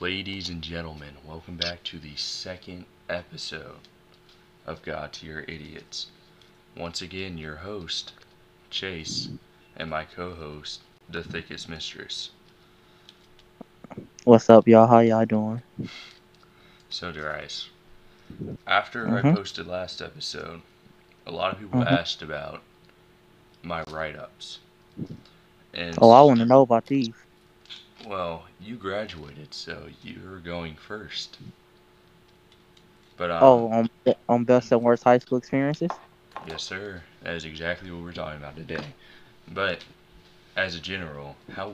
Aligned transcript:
Ladies 0.00 0.48
and 0.48 0.62
gentlemen, 0.62 1.16
welcome 1.26 1.56
back 1.56 1.82
to 1.84 1.98
the 1.98 2.16
second 2.16 2.84
episode 3.08 3.88
of 4.66 4.82
God 4.82 5.12
Tier 5.12 5.44
Idiots. 5.48 6.08
Once 6.76 7.00
again, 7.00 7.38
your 7.38 7.56
host, 7.56 8.12
Chase, 8.70 9.28
and 9.76 9.88
my 9.90 10.04
co 10.04 10.34
host, 10.34 10.82
The 11.08 11.22
Thickest 11.22 11.68
Mistress. 11.68 12.30
What's 14.24 14.50
up, 14.50 14.68
y'all? 14.68 14.86
How 14.86 14.98
y'all 15.00 15.24
doing? 15.24 15.62
So, 16.90 17.12
Darius, 17.12 17.70
after 18.66 19.08
I 19.16 19.22
Mhm. 19.22 19.34
posted 19.34 19.66
last 19.66 20.02
episode, 20.02 20.62
a 21.26 21.30
lot 21.30 21.52
of 21.52 21.58
people 21.60 21.80
Mhm. 21.80 21.86
asked 21.86 22.22
about 22.22 22.62
my 23.62 23.82
write 23.84 24.16
ups. 24.16 24.58
And 25.72 25.98
Oh, 26.00 26.10
I 26.10 26.22
want 26.22 26.40
to 26.40 26.46
know 26.46 26.62
about 26.62 26.86
these. 26.86 27.12
Well, 28.06 28.46
you 28.60 28.76
graduated, 28.76 29.52
so 29.52 29.88
you're 30.02 30.38
going 30.40 30.76
first. 30.76 31.38
But 33.16 33.30
um, 33.30 33.64
Oh, 33.64 33.68
on 33.70 33.88
on 34.28 34.44
best 34.44 34.72
and 34.72 34.82
worst 34.82 35.04
high 35.04 35.18
school 35.18 35.38
experiences. 35.38 36.00
yes, 36.46 36.62
sir. 36.62 37.02
That 37.22 37.34
is 37.34 37.44
exactly 37.44 37.90
what 37.90 38.02
we're 38.02 38.12
talking 38.12 38.38
about 38.38 38.56
today. 38.56 38.94
But 39.52 39.80
as 40.56 40.74
a 40.74 40.80
general, 40.80 41.36
how 41.50 41.72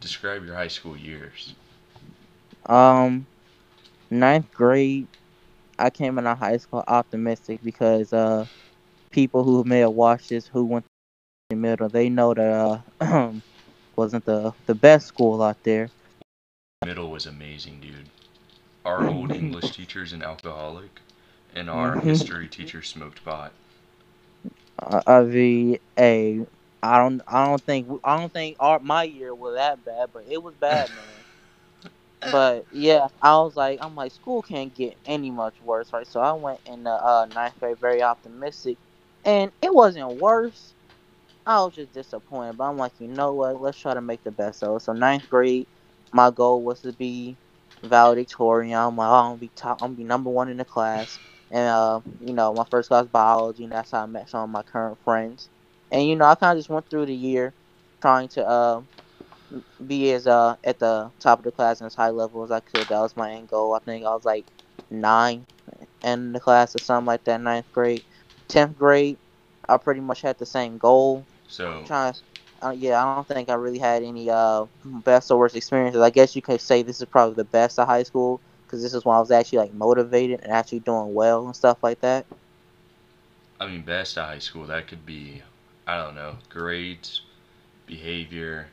describe 0.00 0.44
your 0.44 0.54
high 0.54 0.68
school 0.68 0.96
years? 0.96 1.54
Um, 2.66 3.26
ninth 4.10 4.50
grade, 4.52 5.08
I 5.78 5.90
came 5.90 6.18
into 6.18 6.34
high 6.34 6.58
school 6.58 6.84
optimistic 6.86 7.60
because 7.62 8.12
uh, 8.12 8.46
people 9.10 9.44
who 9.44 9.64
may 9.64 9.80
have 9.80 9.92
watched 9.92 10.30
this 10.30 10.46
who 10.48 10.64
went 10.66 10.84
to 10.84 10.90
the 11.50 11.56
middle, 11.56 11.88
they 11.88 12.08
know 12.08 12.34
that 12.34 12.84
uh, 13.00 13.32
wasn't 13.98 14.24
the 14.26 14.54
the 14.66 14.74
best 14.74 15.06
school 15.08 15.42
out 15.42 15.62
there. 15.64 15.92
Middle 16.84 17.10
was 17.10 17.26
amazing, 17.26 17.80
dude. 17.80 18.10
Our 18.84 19.06
old 19.06 19.32
English 19.32 19.72
teacher's 19.76 20.12
an 20.12 20.22
alcoholic, 20.22 21.00
and 21.54 21.68
our 21.70 21.96
Mhm. 21.96 21.98
history 21.98 22.48
teacher 22.48 22.82
smoked 22.82 23.24
pot. 23.24 23.52
Uh, 24.80 25.02
I 25.06 25.22
mean, 25.22 25.78
a 25.98 26.46
I 26.82 26.98
don't 26.98 27.22
I 27.26 27.46
don't 27.46 27.64
think 27.64 27.88
I 28.04 28.18
don't 28.18 28.32
think 28.32 28.56
our 28.60 28.78
my 28.80 29.04
year 29.04 29.34
was 29.34 29.54
that 29.56 29.84
bad, 29.84 30.10
but 30.12 30.24
it 30.28 30.42
was 30.42 30.54
bad, 30.56 30.92
man. 30.92 31.24
But 32.24 32.66
yeah, 32.70 33.08
I 33.22 33.38
was 33.38 33.56
like, 33.56 33.78
I'm 33.82 33.94
like, 33.94 34.12
school 34.12 34.42
can't 34.42 34.74
get 34.74 34.98
any 35.04 35.30
much 35.30 35.60
worse, 35.60 35.92
right? 35.92 36.06
So 36.06 36.20
I 36.20 36.32
went 36.32 36.60
in 36.64 36.84
the 36.84 36.90
uh, 36.92 37.26
ninth 37.26 37.58
grade 37.58 37.78
very 37.80 38.02
optimistic, 38.02 38.78
and 39.24 39.52
it 39.62 39.74
wasn't 39.74 40.10
worse. 40.16 40.74
I 41.48 41.64
was 41.64 41.76
just 41.76 41.92
disappointed, 41.92 42.58
but 42.58 42.66
I'm 42.66 42.78
like, 42.78 42.94
you 43.00 43.08
know 43.08 43.34
what? 43.34 43.60
Let's 43.62 43.78
try 43.78 43.94
to 43.94 44.02
make 44.02 44.24
the 44.24 44.32
best 44.32 44.64
of 44.64 44.78
it. 44.78 44.82
So 44.82 44.94
ninth 44.94 45.28
grade, 45.30 45.68
my 46.12 46.32
goal 46.32 46.64
was 46.64 46.82
to 46.82 46.94
be 46.94 47.38
valedictorian. 47.84 48.78
I'm 48.78 48.96
like, 48.96 49.10
oh, 49.10 49.14
I'm 49.14 49.26
gonna 49.32 49.38
be 49.38 49.52
top. 49.56 49.78
I'm 49.82 49.90
gonna 49.90 49.96
be 49.98 50.04
number 50.04 50.30
one 50.30 50.50
in 50.50 50.58
the 50.58 50.66
class. 50.66 51.20
And 51.52 51.68
uh, 51.68 52.02
you 52.20 52.34
know, 52.34 52.54
my 52.54 52.64
first 52.70 52.88
class 52.90 53.08
biology, 53.08 53.64
and 53.64 53.74
that's 53.74 53.92
how 53.92 54.04
I 54.04 54.06
met 54.06 54.30
some 54.30 54.42
of 54.44 54.50
my 54.50 54.64
current 54.64 55.00
friends. 55.04 55.50
And 55.92 56.08
you 56.08 56.16
know, 56.16 56.26
I 56.26 56.36
kind 56.36 56.58
of 56.58 56.60
just 56.60 56.70
went 56.70 56.90
through 56.90 57.08
the 57.08 57.16
year 57.16 57.54
trying 58.02 58.30
to 58.30 58.46
uh 58.48 58.82
be 59.86 60.12
as 60.12 60.26
uh 60.28 60.56
at 60.64 60.78
the 60.80 61.12
top 61.20 61.40
of 61.40 61.44
the 61.46 61.52
class 61.52 61.80
and 61.80 61.86
as 61.88 61.94
high 61.96 62.10
level 62.10 62.44
as 62.44 62.52
I 62.52 62.60
could. 62.60 62.88
That 62.88 63.00
was 63.00 63.16
my 63.16 63.32
end 63.34 63.48
goal. 63.50 63.74
I 63.74 63.80
think 63.80 64.06
I 64.06 64.10
was 64.14 64.24
like 64.26 64.46
nine 64.90 65.46
in 66.04 66.32
the 66.32 66.40
class 66.40 66.76
or 66.76 66.80
something 66.80 67.06
like 67.06 67.24
that. 67.24 67.40
Ninth 67.42 67.72
grade, 67.72 68.04
tenth 68.48 68.76
grade, 68.76 69.18
I 69.68 69.78
pretty 69.78 70.00
much 70.02 70.22
had 70.22 70.38
the 70.38 70.46
same 70.46 70.78
goal. 70.78 71.28
So, 71.48 71.88
Trying, 71.88 72.14
uh, 72.62 72.70
yeah, 72.70 73.02
I 73.02 73.04
don't 73.06 73.20
think 73.20 73.38
I 73.38 73.44
really 73.54 73.78
had 73.78 74.02
any 74.02 74.30
uh 74.30 74.66
best 74.84 75.30
or 75.30 75.38
worst 75.38 75.56
experiences. 75.56 76.00
I 76.00 76.10
guess 76.10 76.34
you 76.34 76.42
could 76.42 76.60
say 76.60 76.82
this 76.82 77.00
is 77.00 77.06
probably 77.06 77.34
the 77.34 77.44
best 77.44 77.78
of 77.78 77.86
high 77.86 78.02
school 78.02 78.42
because 78.66 78.82
this 78.82 78.94
is 78.94 79.04
when 79.04 79.16
I 79.16 79.20
was 79.20 79.30
actually 79.30 79.58
like 79.58 79.72
motivated 79.74 80.40
and 80.42 80.52
actually 80.52 80.80
doing 80.80 81.14
well 81.14 81.46
and 81.46 81.56
stuff 81.56 81.78
like 81.82 82.00
that. 82.00 82.26
I 83.60 83.66
mean, 83.66 83.82
best 83.82 84.16
of 84.18 84.26
high 84.26 84.38
school, 84.38 84.66
that 84.66 84.86
could 84.88 85.04
be, 85.06 85.42
I 85.86 85.96
don't 85.96 86.14
know, 86.14 86.38
grades, 86.48 87.22
behavior, 87.86 88.68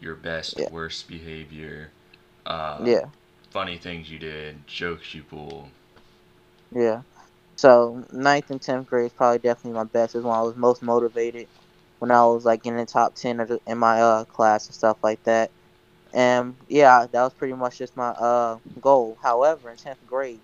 your 0.00 0.14
best, 0.14 0.58
Yeah. 0.58 0.68
worst 0.68 1.08
behavior, 1.08 1.92
uh, 2.46 2.92
Yeah. 2.92 3.10
funny 3.50 3.76
things 3.78 4.10
you 4.10 4.18
did, 4.18 4.66
jokes 4.66 5.14
you 5.14 5.22
pulled. 5.22 5.70
Yeah. 6.70 7.02
So 7.56 8.04
ninth 8.12 8.50
and 8.50 8.60
tenth 8.60 8.86
grade 8.86 9.06
is 9.06 9.12
probably 9.12 9.38
definitely 9.38 9.76
my 9.78 9.84
best. 9.84 10.14
Is 10.14 10.24
when 10.24 10.34
I 10.34 10.42
was 10.42 10.56
most 10.56 10.82
motivated. 10.82 11.48
When 12.02 12.10
I 12.12 12.24
was 12.26 12.44
like 12.44 12.66
in 12.66 12.76
the 12.76 12.86
top 12.86 13.14
ten 13.16 13.38
the, 13.38 13.60
in 13.66 13.78
my 13.78 14.02
uh 14.02 14.24
class 14.26 14.66
and 14.68 14.76
stuff 14.76 14.98
like 15.04 15.22
that. 15.24 15.52
And 16.12 16.56
yeah, 16.68 17.06
that 17.12 17.22
was 17.22 17.34
pretty 17.34 17.54
much 17.54 17.78
just 17.78 17.96
my 17.96 18.10
uh 18.10 18.58
goal. 18.80 19.18
However, 19.22 19.70
in 19.70 19.78
tenth 19.78 20.04
grade, 20.06 20.42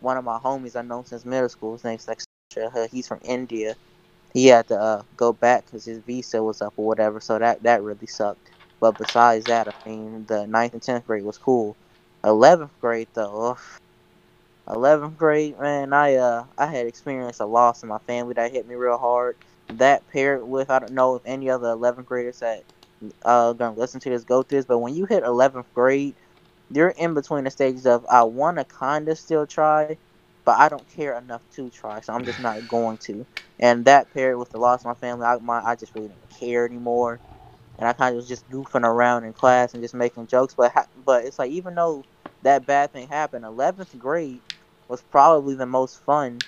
one 0.00 0.16
of 0.18 0.24
my 0.24 0.38
homies 0.38 0.76
I 0.76 0.82
know 0.82 1.04
since 1.04 1.24
middle 1.24 1.48
school, 1.50 1.72
his 1.74 1.84
name's 1.84 2.08
like 2.08 2.20
uh, 2.58 2.88
he's 2.90 3.08
from 3.08 3.20
India. 3.24 3.76
He 4.34 4.48
had 4.48 4.68
to 4.68 4.76
uh, 4.80 5.02
go 5.16 5.32
back 5.32 5.66
because 5.66 5.84
his 5.86 6.00
visa 6.00 6.42
was 6.42 6.62
up 6.62 6.74
or 6.76 6.86
whatever. 6.86 7.20
So 7.20 7.38
that 7.38 7.62
that 7.64 7.82
really 7.82 8.06
sucked. 8.08 8.52
But 8.80 8.98
besides 8.98 9.46
that, 9.46 9.68
I 9.68 9.72
mean, 9.88 10.26
the 10.26 10.46
ninth 10.46 10.74
and 10.74 10.82
tenth 10.82 11.06
grade 11.06 11.24
was 11.24 11.38
cool. 11.38 11.76
Eleventh 12.24 12.78
grade 12.80 13.08
though. 13.14 13.58
11th 14.68 15.16
grade, 15.18 15.58
man, 15.60 15.92
I 15.92 16.16
uh 16.16 16.46
I 16.58 16.66
had 16.66 16.86
experienced 16.86 17.40
a 17.40 17.46
loss 17.46 17.82
in 17.82 17.88
my 17.90 17.98
family 18.06 18.34
that 18.34 18.52
hit 18.52 18.66
me 18.68 18.74
real 18.76 18.98
hard. 18.98 19.36
That 19.70 20.08
paired 20.08 20.44
with 20.46 20.70
I 20.70 20.80
don't 20.80 20.94
know 20.94 21.16
if 21.16 21.22
any 21.26 21.50
other 21.50 21.68
11th 21.68 22.06
graders 22.06 22.40
that 22.40 22.64
uh 23.24 23.54
gonna 23.54 23.76
listen 23.76 24.00
to 24.00 24.10
this 24.10 24.24
go 24.24 24.42
through 24.44 24.58
this, 24.60 24.66
but 24.66 24.80
when 24.80 24.94
you 24.94 25.06
hit 25.06 25.24
11th 25.24 25.72
grade, 25.74 26.16
you're 26.70 26.90
in 26.90 27.14
between 27.14 27.44
the 27.44 27.50
stages 27.52 27.86
of 27.86 28.06
I 28.10 28.24
want 28.24 28.58
to 28.58 28.66
kind 28.66 29.08
of 29.08 29.18
still 29.18 29.46
try, 29.46 29.98
but 30.46 30.58
I 30.58 30.68
don't 30.70 30.88
care 30.88 31.18
enough 31.18 31.44
to 31.56 31.70
try, 31.70 32.00
so 32.00 32.14
I'm 32.14 32.26
just 32.26 32.40
not 32.40 32.66
going 32.68 32.98
to. 33.06 33.26
And 33.60 33.86
that 33.86 34.12
paired 34.12 34.38
with 34.38 34.50
the 34.52 34.58
loss 34.58 34.82
of 34.82 34.86
my 34.86 34.94
family, 34.94 35.26
I 35.26 35.38
my 35.38 35.62
I 35.64 35.76
just 35.76 35.94
really 35.94 36.08
didn't 36.10 36.30
care 36.30 36.66
anymore, 36.66 37.22
and 37.78 37.88
I 37.88 37.92
kind 37.94 38.10
of 38.14 38.16
was 38.16 38.28
just 38.28 38.48
goofing 38.50 38.84
around 38.84 39.24
in 39.24 39.34
class 39.34 39.74
and 39.74 39.82
just 39.84 39.94
making 39.94 40.28
jokes. 40.28 40.54
But 40.56 40.72
ha- 40.72 40.86
but 40.96 41.24
it's 41.26 41.38
like 41.40 41.50
even 41.52 41.74
though 41.76 42.06
that 42.42 42.66
bad 42.66 42.92
thing 42.92 43.08
happened, 43.08 43.44
11th 43.46 43.96
grade 43.98 44.42
was 44.88 45.02
probably 45.04 45.54
the 45.56 45.66
most 45.66 45.98
fun 46.04 46.44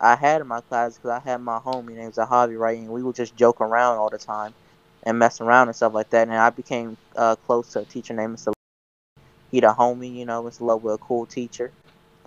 I 0.00 0.16
had 0.16 0.40
in 0.40 0.46
my 0.46 0.60
class 0.60 0.96
because 0.96 1.10
I 1.10 1.20
had 1.20 1.40
my 1.40 1.58
homie 1.58 1.96
named 1.96 2.14
Zahavi, 2.14 2.58
right? 2.58 2.78
And 2.78 2.88
we 2.88 3.02
would 3.02 3.16
just 3.16 3.36
joke 3.36 3.60
around 3.60 3.98
all 3.98 4.10
the 4.10 4.18
time 4.18 4.54
and 5.04 5.18
mess 5.18 5.40
around 5.40 5.68
and 5.68 5.76
stuff 5.76 5.94
like 5.94 6.10
that. 6.10 6.28
And 6.28 6.36
I 6.36 6.50
became 6.50 6.96
uh, 7.16 7.36
close 7.36 7.72
to 7.72 7.80
a 7.80 7.84
teacher 7.84 8.14
named 8.14 8.36
Mr. 8.36 8.52
He 9.50 9.60
the 9.60 9.68
homie, 9.68 10.14
you 10.14 10.26
know, 10.26 10.42
Mr. 10.42 10.62
Love 10.62 10.82
was 10.82 10.96
a 10.96 10.98
cool 10.98 11.26
teacher. 11.26 11.70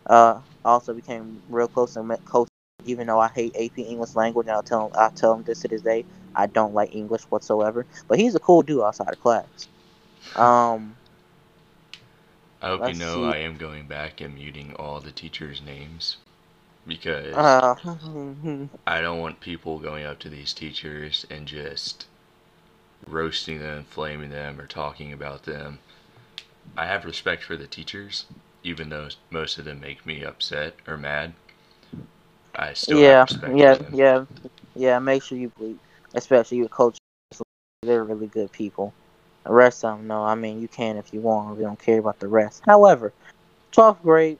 Uh, 0.05 0.39
also 0.63 0.94
became 0.94 1.41
real 1.50 1.67
close 1.67 1.95
and 1.97 2.07
met 2.07 2.23
coach, 2.23 2.47
even 2.85 3.07
though 3.07 3.19
I 3.19 3.28
hate 3.28 3.55
AP 3.55 3.79
English 3.79 4.16
language. 4.16 4.47
And 4.47 4.55
I'll 4.55 4.63
tell 4.63 4.88
him, 4.88 4.94
I 4.97 5.09
tell 5.09 5.34
him 5.34 5.44
this 5.44 5.59
to 5.61 5.67
this 5.67 5.81
day. 5.81 6.05
I 6.35 6.47
don't 6.47 6.73
like 6.73 6.95
English 6.95 7.23
whatsoever. 7.23 7.85
But 8.07 8.19
he's 8.19 8.35
a 8.35 8.39
cool 8.39 8.61
dude 8.61 8.81
outside 8.81 9.09
of 9.09 9.19
class. 9.19 9.67
Um, 10.35 10.95
I 12.61 12.67
hope 12.67 12.88
you 12.88 12.94
know 12.94 13.16
see. 13.16 13.23
I 13.23 13.38
am 13.38 13.57
going 13.57 13.88
back 13.88 14.22
and 14.22 14.35
muting 14.35 14.73
all 14.75 15.01
the 15.01 15.11
teachers' 15.11 15.61
names 15.61 16.17
because 16.87 17.35
uh, 17.35 17.75
I 18.85 19.01
don't 19.01 19.19
want 19.19 19.41
people 19.41 19.79
going 19.79 20.05
up 20.05 20.19
to 20.19 20.29
these 20.29 20.53
teachers 20.53 21.25
and 21.29 21.45
just 21.45 22.05
roasting 23.05 23.59
them, 23.59 23.85
flaming 23.89 24.29
them, 24.29 24.59
or 24.59 24.67
talking 24.67 25.11
about 25.11 25.43
them. 25.43 25.79
I 26.77 26.85
have 26.85 27.05
respect 27.05 27.43
for 27.43 27.55
the 27.57 27.67
teachers, 27.67 28.25
even 28.63 28.89
though 28.89 29.09
most 29.29 29.57
of 29.57 29.65
them 29.65 29.79
make 29.79 30.05
me 30.05 30.23
upset 30.23 30.75
or 30.87 30.97
mad. 30.97 31.33
I 32.55 32.73
still 32.73 32.99
yeah, 32.99 33.19
have 33.19 33.27
respect 33.29 33.57
yeah, 33.57 33.73
for 33.73 33.83
them. 33.83 33.93
yeah, 33.93 34.25
yeah. 34.75 34.99
Make 34.99 35.23
sure 35.23 35.37
you 35.37 35.51
bleep, 35.59 35.77
especially 36.15 36.57
your 36.57 36.69
coaches. 36.69 36.99
They're 37.83 38.03
really 38.03 38.27
good 38.27 38.51
people. 38.51 38.93
The 39.43 39.53
rest 39.53 39.85
of 39.85 39.97
them, 39.97 40.07
no. 40.07 40.23
I 40.23 40.35
mean, 40.35 40.59
you 40.61 40.67
can 40.67 40.97
if 40.97 41.13
you 41.13 41.21
want. 41.21 41.55
We 41.57 41.63
don't 41.63 41.79
care 41.79 41.99
about 41.99 42.19
the 42.19 42.27
rest. 42.27 42.63
However, 42.65 43.13
twelfth 43.72 44.01
grade, 44.01 44.40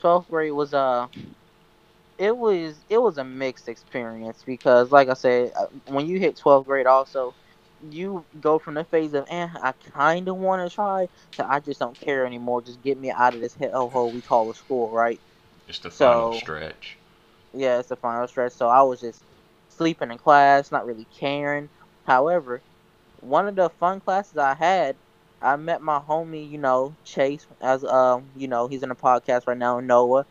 twelfth 0.00 0.28
grade 0.30 0.52
was 0.52 0.72
uh, 0.74 1.06
it 2.18 2.36
was 2.36 2.84
it 2.90 2.98
was 2.98 3.18
a 3.18 3.24
mixed 3.24 3.68
experience 3.68 4.42
because, 4.44 4.90
like 4.92 5.08
I 5.08 5.14
said, 5.14 5.52
uh, 5.58 5.66
when 5.86 6.06
you 6.06 6.18
hit 6.18 6.38
twelfth 6.38 6.66
grade, 6.66 6.86
also, 6.86 7.36
you 7.80 8.26
go 8.40 8.58
from 8.58 8.74
the 8.74 8.84
phase 8.84 9.14
of 9.14 9.26
eh, 9.28 9.48
I 9.62 9.72
kind 9.92 10.28
of 10.28 10.36
want 10.36 10.68
to 10.68 10.74
try 10.74 11.08
to 11.36 11.46
I 11.48 11.60
just 11.60 11.80
don't 11.80 11.98
care 11.98 12.26
anymore. 12.26 12.62
Just 12.62 12.82
get 12.82 12.98
me 12.98 13.10
out 13.10 13.34
of 13.34 13.40
this 13.40 13.56
hellhole 13.56 14.12
we 14.12 14.22
call 14.22 14.50
a 14.50 14.54
school, 14.54 14.90
right? 14.92 15.20
Just 15.66 15.82
the 15.84 15.90
final 15.90 16.32
stretch. 16.32 16.98
yeah, 17.52 17.78
it's 17.78 17.88
the 17.88 17.96
final 17.96 18.26
stretch. 18.26 18.52
So 18.52 18.68
I 18.68 18.82
was 18.82 19.00
just 19.00 19.24
sleeping 19.68 20.10
in 20.10 20.18
class, 20.18 20.70
not 20.70 20.86
really 20.86 21.06
caring. 21.06 21.70
However, 22.04 22.62
one 23.16 23.48
of 23.48 23.56
the 23.56 23.70
fun 23.70 24.00
classes 24.00 24.36
I 24.36 24.54
had, 24.54 24.96
I 25.40 25.56
met 25.56 25.82
my 25.82 25.98
homie, 26.00 26.48
you 26.48 26.58
know, 26.58 26.96
Chase, 27.04 27.46
as 27.60 27.84
um, 27.84 28.30
you 28.34 28.48
know, 28.48 28.68
he's 28.68 28.82
in 28.82 28.90
a 28.90 28.96
podcast 28.96 29.42
right 29.46 29.56
now, 29.58 29.80
Noah. 29.80 30.26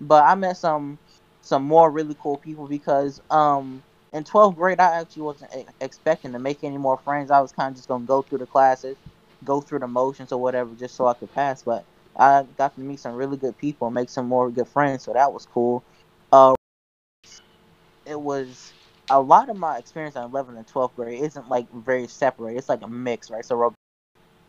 But 0.00 0.24
I 0.24 0.34
met 0.34 0.56
some 0.56 0.98
some 1.46 1.64
more 1.64 1.90
really 1.90 2.16
cool 2.20 2.38
people 2.38 2.68
because 2.68 3.22
um 3.30 3.82
in 4.12 4.24
12th 4.24 4.56
grade 4.56 4.80
I 4.80 5.00
actually 5.00 5.22
wasn't 5.24 5.52
expecting 5.80 6.32
to 6.32 6.40
make 6.40 6.64
any 6.64 6.78
more 6.78 6.98
friends. 6.98 7.30
I 7.30 7.40
was 7.40 7.52
kind 7.52 7.70
of 7.70 7.76
just 7.76 7.88
gonna 7.88 8.04
go 8.06 8.22
through 8.22 8.38
the 8.38 8.46
classes, 8.46 8.96
go 9.44 9.60
through 9.62 9.80
the 9.80 9.88
motions 9.88 10.32
or 10.32 10.40
whatever, 10.40 10.74
just 10.74 10.96
so 10.96 11.06
I 11.06 11.14
could 11.14 11.32
pass. 11.34 11.62
But 11.62 11.84
I 12.16 12.44
got 12.58 12.74
to 12.76 12.82
meet 12.82 13.00
some 13.00 13.14
really 13.14 13.38
good 13.38 13.58
people 13.58 13.90
make 13.90 14.10
some 14.10 14.26
more 14.28 14.50
good 14.50 14.68
friends, 14.68 15.04
so 15.04 15.14
that 15.14 15.32
was 15.32 15.46
cool. 15.46 15.84
Uh, 16.32 16.54
it 18.06 18.20
was 18.20 18.74
a 19.10 19.20
lot 19.20 19.48
of 19.50 19.56
my 19.56 19.78
experience 19.78 20.16
in 20.16 20.22
11th 20.22 20.58
and 20.58 20.66
12th 20.66 20.96
grade 20.96 21.20
isn't 21.22 21.48
like 21.48 21.70
very 21.72 22.06
separate 22.08 22.56
It's 22.56 22.68
like 22.68 22.82
a 22.82 22.88
mix, 22.88 23.30
right? 23.30 23.44
So 23.44 23.72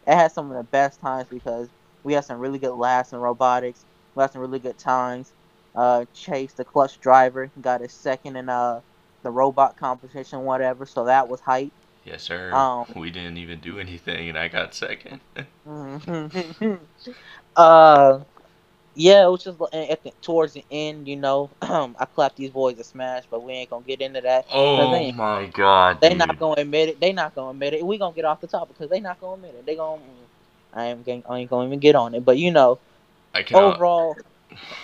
it 0.08 0.16
had 0.16 0.32
some 0.32 0.52
of 0.52 0.58
the 0.58 0.64
best 0.64 1.00
times 1.02 1.28
because 1.30 1.70
we 2.04 2.14
had 2.14 2.26
some 2.26 2.40
really 2.40 2.60
good 2.60 2.74
laughs 2.76 3.14
in 3.14 3.20
robotics. 3.20 3.86
We 4.16 4.22
had 4.22 4.32
some 4.32 4.42
really 4.42 4.60
good 4.60 4.78
times. 4.78 5.34
Uh, 5.78 6.06
Chase, 6.14 6.54
the 6.54 6.66
clutch 6.66 7.00
driver, 7.00 7.52
got 7.62 7.82
his 7.82 7.94
second 7.94 8.36
in 8.36 8.50
uh 8.50 8.82
the 9.22 9.30
robot 9.30 9.78
competition, 9.78 10.42
whatever. 10.42 10.86
So 10.86 11.06
that 11.06 11.28
was 11.28 11.40
hype. 11.40 11.72
Yes, 12.04 12.24
sir. 12.24 12.52
Um, 12.52 12.86
we 12.96 13.12
didn't 13.12 13.38
even 13.38 13.60
do 13.60 13.80
anything, 13.80 14.30
and 14.30 14.38
I 14.38 14.48
got 14.48 14.74
second. 14.74 15.22
uh, 17.56 18.20
yeah, 18.96 19.26
it 19.26 19.30
was 19.30 19.44
just 19.44 19.62
at 19.74 20.04
the, 20.04 20.12
towards 20.22 20.54
the 20.54 20.64
end, 20.72 21.08
you 21.08 21.16
know. 21.16 21.52
I 21.62 22.08
clapped 22.16 22.38
these 22.38 22.50
boys 22.50 22.80
a 22.80 22.84
smash, 22.84 23.26
but 23.30 23.44
we 23.44 23.54
ain't 23.54 23.70
gonna 23.70 23.86
get 23.86 24.02
into 24.02 24.22
that. 24.22 24.48
Oh 24.52 25.12
my 25.12 25.46
god, 25.54 26.02
they 26.02 26.10
dude. 26.10 26.18
not 26.18 26.40
gonna 26.40 26.62
admit 26.62 26.90
it. 26.90 27.00
They 27.00 27.14
not 27.14 27.36
gonna 27.36 27.52
admit 27.52 27.74
it. 27.74 27.86
We 27.86 28.00
gonna 28.00 28.16
get 28.16 28.26
off 28.26 28.42
the 28.42 28.48
top 28.48 28.70
because 28.70 28.90
they 28.90 29.00
not 29.00 29.22
gonna 29.22 29.36
admit 29.36 29.56
it. 29.60 29.66
They 29.68 29.76
gonna. 29.76 30.02
I 30.74 30.86
am. 30.86 31.04
I 31.08 31.38
ain't 31.38 31.50
gonna 31.50 31.68
even 31.68 31.80
get 31.80 31.96
on 31.96 32.16
it. 32.16 32.26
But 32.26 32.40
you 32.40 32.50
know, 32.50 32.80
I 33.36 33.44
cannot... 33.44 33.76
overall, 33.76 34.18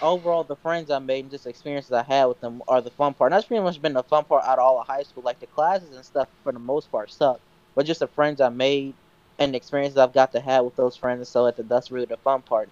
overall, 0.02 0.44
the 0.44 0.56
friends 0.58 0.92
I 0.92 1.00
made 1.00 1.26
and 1.26 1.32
just 1.32 1.48
experiences 1.48 1.92
I 1.92 2.04
had 2.04 2.26
with 2.26 2.40
them 2.42 2.62
are 2.68 2.82
the 2.82 2.92
fun 2.92 3.14
part. 3.14 3.32
And 3.32 3.38
that's 3.38 3.48
pretty 3.48 3.64
much 3.64 3.82
been 3.82 3.94
the 3.94 4.04
fun 4.04 4.26
part 4.26 4.44
out 4.46 4.60
of 4.60 4.66
all 4.66 4.80
of 4.82 4.88
high 4.88 5.04
school. 5.04 5.24
Like 5.24 5.40
the 5.40 5.48
classes 5.48 5.96
and 5.96 6.06
stuff, 6.06 6.30
for 6.44 6.52
the 6.54 6.60
most 6.60 6.92
part, 6.92 7.12
suck. 7.12 7.42
But 7.76 7.86
just 7.86 8.00
the 8.02 8.08
friends 8.08 8.42
I 8.42 8.50
made 8.50 8.98
and 9.40 9.54
the 9.54 9.58
experiences 9.58 9.98
I've 9.98 10.14
got 10.14 10.32
to 10.34 10.42
have 10.42 10.66
with 10.66 10.76
those 10.76 10.98
friends. 10.98 11.30
So 11.30 11.48
at 11.48 11.58
the, 11.58 11.64
that's 11.64 11.92
really 11.92 12.06
the 12.06 12.18
fun 12.18 12.44
part. 12.44 12.72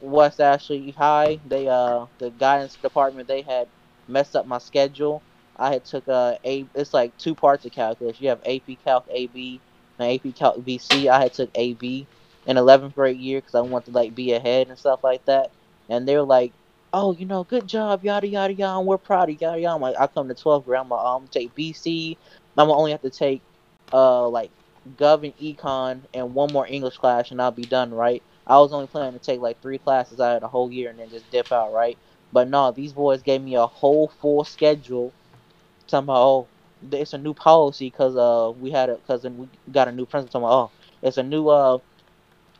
West 0.00 0.40
Ashley 0.40 0.92
High, 0.92 1.40
they 1.44 1.68
uh 1.68 2.06
the 2.18 2.30
guidance 2.30 2.76
department 2.76 3.28
they 3.28 3.42
had 3.42 3.70
messed 4.08 4.36
up 4.36 4.46
my 4.46 4.58
schedule. 4.58 5.24
I 5.56 5.72
had 5.72 5.84
took 5.84 6.08
uh, 6.08 6.36
a 6.44 6.68
it's 6.74 6.92
like 6.94 7.16
two 7.18 7.34
parts 7.34 7.64
of 7.64 7.72
calculus. 7.72 8.20
You 8.20 8.28
have 8.30 8.42
AP 8.44 8.76
Calc 8.76 9.06
AB 9.10 9.62
and 9.98 10.12
AP 10.12 10.32
Calc 10.32 10.64
BC. 10.64 11.08
I 11.08 11.20
had 11.20 11.32
took 11.32 11.50
AB 11.54 12.08
in 12.46 12.56
11th 12.58 12.94
grade 12.94 13.18
year 13.18 13.40
because 13.40 13.54
I 13.54 13.62
wanted 13.62 13.86
to 13.92 13.98
like 13.98 14.14
be 14.14 14.32
ahead 14.32 14.68
and 14.68 14.78
stuff 14.78 15.00
like 15.02 15.24
that. 15.26 15.52
And 15.88 16.06
they're 16.06 16.22
like, 16.22 16.52
oh, 16.92 17.12
you 17.12 17.26
know, 17.26 17.44
good 17.44 17.66
job, 17.66 18.04
yada 18.04 18.26
yada 18.26 18.52
yada. 18.54 18.80
We're 18.80 18.98
proud 18.98 19.30
of 19.30 19.40
yada 19.40 19.60
yada. 19.60 19.74
I'm 19.74 19.80
like, 19.80 19.96
I 19.98 20.06
come 20.06 20.28
to 20.28 20.34
12th 20.34 20.64
grade. 20.64 20.80
I'm 20.80 20.88
gonna 20.88 21.26
take 21.30 21.54
BC. 21.54 22.16
I'm 22.56 22.68
gonna 22.68 22.78
only 22.78 22.92
have 22.92 23.02
to 23.02 23.10
take 23.10 23.42
uh 23.92 24.28
like 24.28 24.50
Gov 24.96 25.24
and 25.24 25.36
Econ 25.38 26.00
and 26.14 26.34
one 26.34 26.52
more 26.52 26.66
English 26.66 26.96
class, 26.96 27.30
and 27.30 27.40
I'll 27.40 27.50
be 27.50 27.62
done, 27.62 27.92
right? 27.92 28.22
I 28.46 28.58
was 28.58 28.72
only 28.72 28.86
planning 28.86 29.18
to 29.18 29.24
take 29.24 29.40
like 29.40 29.60
three 29.60 29.78
classes 29.78 30.20
out 30.20 30.36
of 30.36 30.40
the 30.42 30.48
whole 30.48 30.70
year 30.70 30.90
and 30.90 30.98
then 30.98 31.10
just 31.10 31.28
dip 31.30 31.50
out, 31.50 31.72
right? 31.72 31.98
But 32.32 32.48
no, 32.48 32.70
these 32.70 32.92
boys 32.92 33.22
gave 33.22 33.42
me 33.42 33.56
a 33.56 33.66
whole 33.66 34.08
full 34.20 34.44
schedule. 34.44 35.12
Somehow, 35.86 36.14
oh, 36.14 36.48
it's 36.92 37.12
a 37.12 37.18
new 37.18 37.34
policy 37.34 37.90
because 37.90 38.16
uh 38.16 38.52
we 38.58 38.70
had 38.70 38.88
it 38.88 39.00
because 39.02 39.24
we 39.24 39.48
got 39.72 39.88
a 39.88 39.92
new 39.92 40.06
principal. 40.06 40.40
Talking 40.40 40.52
oh, 40.52 40.70
it's 41.02 41.18
a 41.18 41.22
new 41.22 41.48
uh 41.48 41.78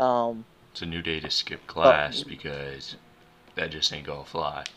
um. 0.00 0.44
It's 0.72 0.82
a 0.82 0.86
new 0.86 1.02
day 1.02 1.20
to 1.20 1.30
skip 1.30 1.66
class 1.66 2.22
uh, 2.22 2.28
because 2.28 2.96
that 3.56 3.70
just 3.72 3.92
ain't 3.92 4.06
gonna 4.06 4.24
fly. 4.24 4.68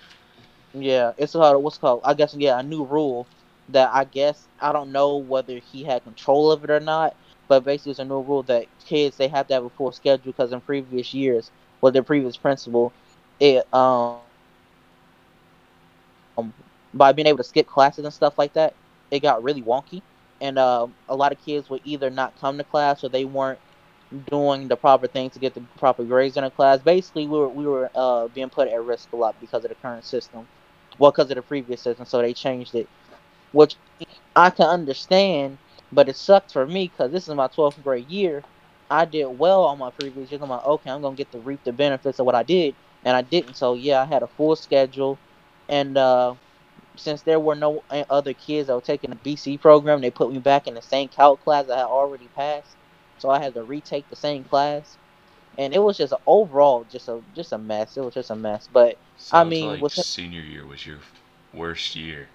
Yeah, 0.73 1.13
it's 1.17 1.35
a 1.35 1.59
what's 1.59 1.77
called 1.77 2.01
I 2.05 2.13
guess 2.13 2.35
yeah 2.37 2.59
a 2.59 2.63
new 2.63 2.85
rule 2.85 3.29
that 3.69 3.89
I 3.93 4.05
guess 4.05 4.49
I 4.59 4.71
don't 4.73 4.91
know 4.91 5.17
whether 5.17 5.59
he 5.59 5.83
had 5.83 6.03
control 6.03 6.51
of 6.51 6.63
it 6.63 6.71
or 6.71 6.79
not, 6.79 7.15
but 7.47 7.63
basically 7.63 7.91
it's 7.91 7.99
a 7.99 8.05
new 8.05 8.21
rule 8.21 8.43
that 8.43 8.67
kids 8.85 9.17
they 9.17 9.27
have 9.29 9.47
to 9.47 9.53
have 9.55 9.65
a 9.65 9.69
full 9.69 9.91
schedule 9.91 10.31
because 10.31 10.51
in 10.53 10.61
previous 10.61 11.13
years 11.13 11.51
with 11.81 11.93
their 11.93 12.03
previous 12.03 12.37
principal, 12.37 12.95
it 13.39 13.63
um, 13.73 14.13
um 14.15 14.93
by 15.63 16.11
being 16.11 16.11
able 16.13 16.17
to 16.17 16.23
skip 16.23 16.47
classes 16.63 16.85
and 16.85 16.93
stuff 16.93 17.13
like 17.17 17.45
that, 17.45 17.55
it 18.11 18.11
got 18.11 18.55
really 18.55 18.73
wonky, 18.73 19.31
and 20.39 20.57
uh, 20.57 20.87
a 21.07 21.15
lot 21.15 21.31
of 21.31 21.39
kids 21.39 21.69
would 21.69 21.81
either 21.83 22.09
not 22.09 22.35
come 22.35 22.57
to 22.57 22.63
class 22.63 23.03
or 23.03 23.09
they 23.09 23.25
weren't 23.25 23.59
doing 24.29 24.67
the 24.67 24.77
proper 24.77 25.07
things 25.07 25.33
to 25.33 25.39
get 25.39 25.53
the 25.53 25.67
proper 25.77 26.03
grades 26.03 26.37
in 26.37 26.43
a 26.43 26.51
class. 26.51 26.81
Basically, 26.81 27.27
we 27.27 27.37
were 27.37 27.49
we 27.49 27.65
were 27.67 27.91
uh, 27.95 28.27
being 28.29 28.49
put 28.49 28.67
at 28.67 28.81
risk 28.83 29.11
a 29.13 29.17
lot 29.17 29.39
because 29.39 29.63
of 29.63 29.69
the 29.69 29.75
current 29.75 30.05
system, 30.05 30.47
well, 30.97 31.11
because 31.11 31.29
of 31.31 31.35
the 31.35 31.43
previous 31.43 31.83
system. 31.83 32.05
So 32.05 32.21
they 32.21 32.33
changed 32.33 32.75
it, 32.75 32.89
which 33.51 33.77
I 34.35 34.51
can 34.51 34.67
understand, 34.67 35.59
but 35.91 36.09
it 36.09 36.17
sucked 36.17 36.53
for 36.53 36.67
me 36.67 36.87
because 36.87 37.11
this 37.11 37.27
is 37.27 37.35
my 37.35 37.47
12th 37.47 37.81
grade 37.83 38.09
year. 38.09 38.45
I 38.89 39.05
did 39.05 39.27
well 39.27 39.63
on 39.65 39.79
my 39.79 39.91
previous 39.91 40.31
years. 40.31 40.41
I'm 40.41 40.49
like, 40.49 40.65
okay, 40.65 40.89
I'm 40.91 41.01
gonna 41.01 41.15
get 41.15 41.31
to 41.33 41.39
reap 41.39 41.63
the 41.63 41.73
benefits 41.73 42.19
of 42.19 42.25
what 42.27 42.35
I 42.35 42.43
did, 42.43 42.75
and 43.03 43.15
I 43.17 43.21
didn't. 43.23 43.55
So 43.55 43.75
yeah, 43.75 44.01
I 44.03 44.05
had 44.05 44.23
a 44.23 44.27
full 44.29 44.55
schedule, 44.57 45.21
and 45.69 45.97
uh, 45.97 46.35
since 46.97 47.23
there 47.23 47.39
were 47.39 47.55
no 47.55 47.83
other 48.09 48.33
kids 48.35 48.67
that 48.67 48.75
were 48.75 48.81
taking 48.81 49.11
the 49.11 49.17
BC 49.17 49.57
program, 49.59 50.01
they 50.01 50.11
put 50.11 50.31
me 50.31 50.39
back 50.39 50.67
in 50.67 50.75
the 50.75 50.83
same 50.83 51.09
calc 51.09 51.41
class 51.41 51.69
I 51.69 51.77
had 51.79 51.85
already 51.87 52.29
passed 52.29 52.77
so 53.19 53.29
I 53.29 53.39
had 53.39 53.53
to 53.53 53.63
retake 53.63 54.09
the 54.09 54.15
same 54.15 54.43
class, 54.43 54.97
and 55.57 55.73
it 55.73 55.79
was 55.79 55.97
just 55.97 56.13
overall 56.25 56.85
just 56.89 57.07
a 57.07 57.21
just 57.35 57.51
a 57.51 57.57
mess. 57.57 57.97
It 57.97 58.01
was 58.01 58.13
just 58.13 58.29
a 58.29 58.35
mess. 58.35 58.67
But 58.71 58.97
Sounds 59.17 59.45
I 59.45 59.49
mean, 59.49 59.81
like 59.81 59.91
senior 59.91 60.41
year 60.41 60.65
was 60.65 60.85
your 60.87 60.99
worst 61.53 61.95
year, 61.95 62.27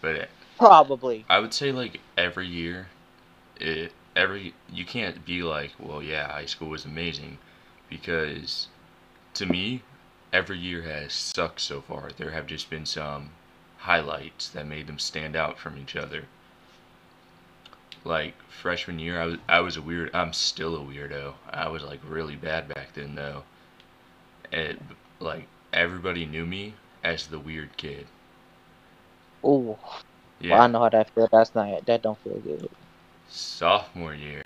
but 0.00 0.28
probably 0.58 1.24
I 1.28 1.38
would 1.38 1.52
say 1.52 1.72
like 1.72 2.00
every 2.16 2.46
year, 2.46 2.88
it 3.60 3.92
every 4.16 4.54
you 4.72 4.84
can't 4.84 5.24
be 5.24 5.42
like, 5.42 5.72
well, 5.78 6.02
yeah, 6.02 6.32
high 6.32 6.46
school 6.46 6.70
was 6.70 6.84
amazing, 6.84 7.38
because 7.88 8.68
to 9.34 9.46
me, 9.46 9.82
every 10.32 10.58
year 10.58 10.82
has 10.82 11.12
sucked 11.12 11.60
so 11.60 11.80
far. 11.82 12.10
There 12.16 12.30
have 12.30 12.46
just 12.46 12.70
been 12.70 12.86
some 12.86 13.30
highlights 13.78 14.48
that 14.48 14.66
made 14.66 14.86
them 14.86 14.98
stand 14.98 15.36
out 15.36 15.58
from 15.58 15.76
each 15.76 15.94
other 15.94 16.24
like 18.04 18.34
freshman 18.48 18.98
year, 18.98 19.20
I 19.20 19.26
was 19.26 19.36
I 19.48 19.60
was 19.60 19.76
a 19.76 19.82
weird. 19.82 20.10
I'm 20.14 20.32
still 20.32 20.76
a 20.76 20.80
weirdo. 20.80 21.34
I 21.50 21.68
was 21.68 21.82
like 21.82 22.00
really 22.06 22.36
bad 22.36 22.68
back 22.68 22.94
then 22.94 23.14
though. 23.14 23.42
And 24.52 24.78
like 25.20 25.46
everybody 25.72 26.26
knew 26.26 26.46
me 26.46 26.74
as 27.02 27.26
the 27.26 27.38
weird 27.38 27.76
kid. 27.76 28.06
Oh. 29.42 29.78
Yeah. 30.40 30.54
Well, 30.54 30.62
I 30.62 30.66
know 30.66 30.78
how 30.80 30.88
that 30.90 31.10
feels. 31.10 31.30
That's 31.30 31.54
not 31.54 31.86
that 31.86 32.02
don't 32.02 32.18
feel 32.18 32.38
good. 32.38 32.68
Sophomore 33.28 34.14
year. 34.14 34.42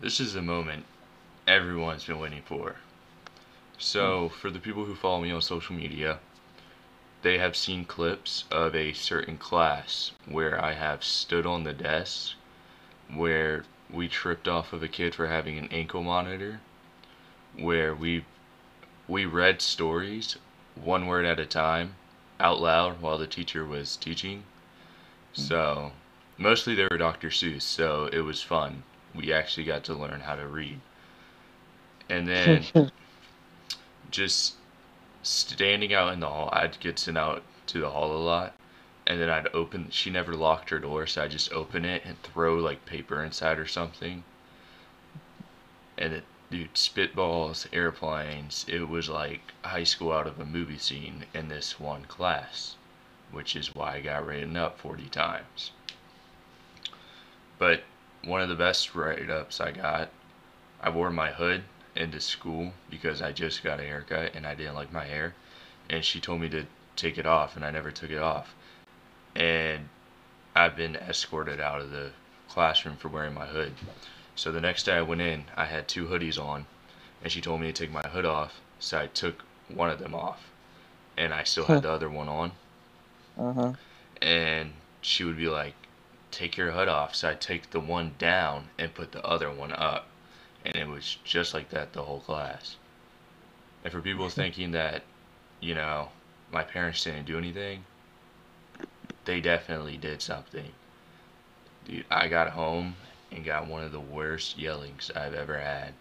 This 0.00 0.20
is 0.20 0.36
a 0.36 0.42
moment 0.42 0.84
everyone's 1.46 2.04
been 2.04 2.18
waiting 2.18 2.42
for. 2.44 2.76
So, 3.78 4.28
for 4.28 4.50
the 4.50 4.58
people 4.58 4.84
who 4.84 4.94
follow 4.94 5.20
me 5.20 5.32
on 5.32 5.42
social 5.42 5.74
media, 5.74 6.18
they 7.24 7.38
have 7.38 7.56
seen 7.56 7.86
clips 7.86 8.44
of 8.50 8.76
a 8.76 8.92
certain 8.92 9.38
class 9.38 10.12
where 10.26 10.62
I 10.62 10.74
have 10.74 11.02
stood 11.02 11.46
on 11.46 11.64
the 11.64 11.72
desk 11.72 12.34
where 13.12 13.64
we 13.90 14.08
tripped 14.08 14.46
off 14.46 14.74
of 14.74 14.82
a 14.82 14.88
kid 14.88 15.14
for 15.14 15.26
having 15.26 15.56
an 15.56 15.68
ankle 15.70 16.02
monitor 16.02 16.60
where 17.58 17.94
we 17.94 18.26
we 19.08 19.24
read 19.24 19.62
stories 19.62 20.36
one 20.74 21.06
word 21.06 21.24
at 21.24 21.40
a 21.40 21.46
time 21.46 21.94
out 22.38 22.60
loud 22.60 23.00
while 23.00 23.16
the 23.16 23.26
teacher 23.26 23.64
was 23.64 23.96
teaching. 23.96 24.42
Hmm. 25.34 25.40
So 25.40 25.92
mostly 26.36 26.74
they 26.74 26.86
were 26.90 26.98
Dr. 26.98 27.30
Seuss 27.30 27.62
so 27.62 28.10
it 28.12 28.20
was 28.20 28.42
fun. 28.42 28.82
We 29.14 29.32
actually 29.32 29.64
got 29.64 29.82
to 29.84 29.94
learn 29.94 30.20
how 30.20 30.36
to 30.36 30.46
read. 30.46 30.78
And 32.06 32.28
then 32.28 32.64
just 34.10 34.56
standing 35.26 35.94
out 35.94 36.12
in 36.12 36.20
the 36.20 36.28
hall. 36.28 36.48
I'd 36.52 36.78
get 36.80 36.98
sent 36.98 37.18
out 37.18 37.42
to 37.66 37.80
the 37.80 37.90
hall 37.90 38.12
a 38.12 38.18
lot, 38.18 38.54
and 39.06 39.20
then 39.20 39.30
I'd 39.30 39.48
open. 39.54 39.88
She 39.90 40.10
never 40.10 40.34
locked 40.34 40.70
her 40.70 40.78
door, 40.78 41.06
so 41.06 41.22
I 41.22 41.28
just 41.28 41.52
open 41.52 41.84
it 41.84 42.02
and 42.04 42.20
throw 42.22 42.56
like 42.56 42.86
paper 42.86 43.22
inside 43.22 43.58
or 43.58 43.66
something. 43.66 44.24
And 45.96 46.12
it, 46.12 46.24
dude, 46.50 46.74
spitballs, 46.74 47.66
airplanes. 47.72 48.66
It 48.68 48.88
was 48.88 49.08
like 49.08 49.52
high 49.62 49.84
school 49.84 50.12
out 50.12 50.26
of 50.26 50.40
a 50.40 50.44
movie 50.44 50.78
scene 50.78 51.24
in 51.34 51.48
this 51.48 51.80
one 51.80 52.04
class, 52.04 52.76
which 53.30 53.56
is 53.56 53.74
why 53.74 53.96
I 53.96 54.00
got 54.00 54.26
written 54.26 54.56
up 54.56 54.78
40 54.78 55.08
times. 55.08 55.72
But 57.58 57.84
one 58.24 58.42
of 58.42 58.48
the 58.48 58.54
best 58.54 58.94
write 58.94 59.30
ups 59.30 59.60
I 59.60 59.70
got, 59.70 60.10
I 60.80 60.90
wore 60.90 61.10
my 61.10 61.30
hood 61.30 61.64
into 61.96 62.20
school 62.20 62.72
because 62.90 63.22
I 63.22 63.32
just 63.32 63.62
got 63.62 63.80
a 63.80 63.84
haircut 63.84 64.34
and 64.34 64.46
I 64.46 64.54
didn't 64.54 64.74
like 64.74 64.92
my 64.92 65.04
hair. 65.04 65.34
And 65.88 66.04
she 66.04 66.20
told 66.20 66.40
me 66.40 66.48
to 66.50 66.64
take 66.96 67.18
it 67.18 67.26
off, 67.26 67.56
and 67.56 67.64
I 67.64 67.70
never 67.70 67.90
took 67.90 68.10
it 68.10 68.22
off. 68.22 68.54
And 69.36 69.88
I've 70.54 70.76
been 70.76 70.96
escorted 70.96 71.60
out 71.60 71.80
of 71.80 71.90
the 71.90 72.10
classroom 72.48 72.96
for 72.96 73.08
wearing 73.08 73.34
my 73.34 73.46
hood. 73.46 73.72
So 74.36 74.50
the 74.50 74.60
next 74.60 74.84
day 74.84 74.94
I 74.94 75.02
went 75.02 75.20
in, 75.20 75.44
I 75.56 75.66
had 75.66 75.88
two 75.88 76.06
hoodies 76.06 76.42
on, 76.42 76.66
and 77.22 77.30
she 77.30 77.40
told 77.40 77.60
me 77.60 77.66
to 77.66 77.72
take 77.72 77.92
my 77.92 78.02
hood 78.02 78.24
off. 78.24 78.60
So 78.78 78.98
I 78.98 79.06
took 79.08 79.44
one 79.68 79.90
of 79.90 79.98
them 79.98 80.14
off, 80.14 80.50
and 81.16 81.34
I 81.34 81.44
still 81.44 81.64
had 81.64 81.82
the 81.82 81.90
other 81.90 82.10
one 82.10 82.28
on. 82.28 82.52
Uh-huh. 83.38 83.72
And 84.22 84.72
she 85.00 85.24
would 85.24 85.36
be 85.36 85.48
like, 85.48 85.74
"Take 86.30 86.56
your 86.56 86.70
hood 86.72 86.88
off." 86.88 87.14
So 87.14 87.30
I 87.30 87.34
take 87.34 87.70
the 87.70 87.80
one 87.80 88.14
down 88.18 88.68
and 88.78 88.94
put 88.94 89.12
the 89.12 89.24
other 89.24 89.50
one 89.50 89.72
up 89.72 90.06
and 90.64 90.76
it 90.76 90.88
was 90.88 91.18
just 91.24 91.54
like 91.54 91.70
that 91.70 91.92
the 91.92 92.02
whole 92.02 92.20
class. 92.20 92.76
And 93.82 93.92
for 93.92 94.00
people 94.00 94.26
mm-hmm. 94.26 94.40
thinking 94.40 94.70
that, 94.72 95.02
you 95.60 95.74
know, 95.74 96.08
my 96.52 96.62
parents 96.62 97.04
didn't 97.04 97.26
do 97.26 97.38
anything, 97.38 97.84
they 99.24 99.40
definitely 99.40 99.96
did 99.96 100.22
something. 100.22 100.70
Dude, 101.86 102.06
I 102.10 102.28
got 102.28 102.50
home 102.50 102.96
and 103.30 103.44
got 103.44 103.66
one 103.66 103.84
of 103.84 103.92
the 103.92 104.00
worst 104.00 104.58
yellings 104.58 105.10
I've 105.14 105.34
ever 105.34 105.58
had. 105.58 105.92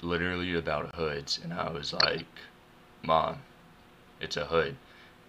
Literally 0.00 0.54
about 0.54 0.94
hoods, 0.94 1.38
and 1.42 1.52
I 1.52 1.70
was 1.70 1.92
like, 1.92 2.26
Mom, 3.02 3.42
it's 4.20 4.36
a 4.38 4.46
hood. 4.46 4.76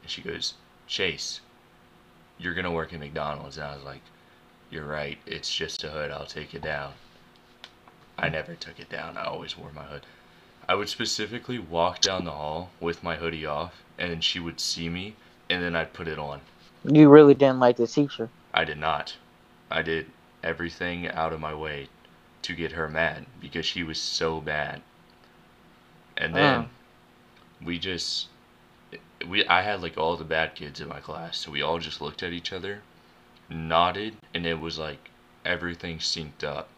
And 0.01 0.09
she 0.09 0.21
goes, 0.21 0.53
Chase, 0.88 1.41
you're 2.38 2.53
gonna 2.53 2.71
work 2.71 2.93
at 2.93 3.00
McDonald's. 3.00 3.57
And 3.57 3.65
I 3.65 3.75
was 3.75 3.83
like, 3.83 4.01
You're 4.69 4.85
right, 4.85 5.17
it's 5.25 5.53
just 5.53 5.83
a 5.83 5.89
hood, 5.89 6.11
I'll 6.11 6.25
take 6.25 6.53
it 6.53 6.61
down. 6.61 6.93
I 8.18 8.30
never 8.30 8.56
took 8.56 8.80
it 8.80 8.89
down, 8.89 9.18
I 9.18 9.24
always 9.24 9.58
wore 9.58 9.72
my 9.72 9.84
hood. 9.84 10.06
I 10.68 10.75
would 10.75 10.89
specifically 10.89 11.60
walk 11.60 12.01
down 12.01 12.25
the 12.25 12.32
hall 12.32 12.72
with 12.80 13.03
my 13.03 13.15
hoodie 13.15 13.46
off, 13.46 13.82
and 13.98 14.24
she 14.24 14.39
would 14.39 14.60
see 14.60 14.89
me, 14.89 15.15
and 15.50 15.63
then 15.63 15.75
I'd 15.75 15.94
put 15.94 16.08
it 16.08 16.20
on. 16.20 16.41
You 16.84 17.10
really 17.10 17.34
didn't 17.34 17.60
like 17.60 17.77
the 17.77 17.88
teacher. 17.88 18.30
I 18.53 18.63
did 18.63 18.77
not. 18.77 19.18
I 19.70 19.82
did 19.82 20.08
everything 20.44 21.08
out 21.08 21.34
of 21.34 21.39
my 21.39 21.53
way 21.53 21.89
to 22.41 22.53
get 22.53 22.72
her 22.72 22.88
mad 22.88 23.25
because 23.39 23.65
she 23.65 23.84
was 23.84 24.00
so 24.00 24.41
bad. 24.41 24.82
And 26.18 26.36
then 26.36 26.70
we 27.63 27.80
just 27.80 28.27
we 29.27 29.46
I 29.48 29.62
had 29.62 29.82
like 29.82 29.98
all 29.98 30.18
the 30.18 30.24
bad 30.24 30.56
kids 30.56 30.80
in 30.82 30.88
my 30.88 31.00
class, 31.00 31.38
so 31.38 31.51
we 31.51 31.62
all 31.62 31.80
just 31.80 32.01
looked 32.01 32.24
at 32.24 32.34
each 32.34 32.51
other, 32.51 32.82
nodded, 33.50 34.18
and 34.34 34.46
it 34.46 34.60
was 34.60 34.77
like 34.77 35.10
everything 35.46 36.00
synced 36.00 36.44
up. 36.44 36.70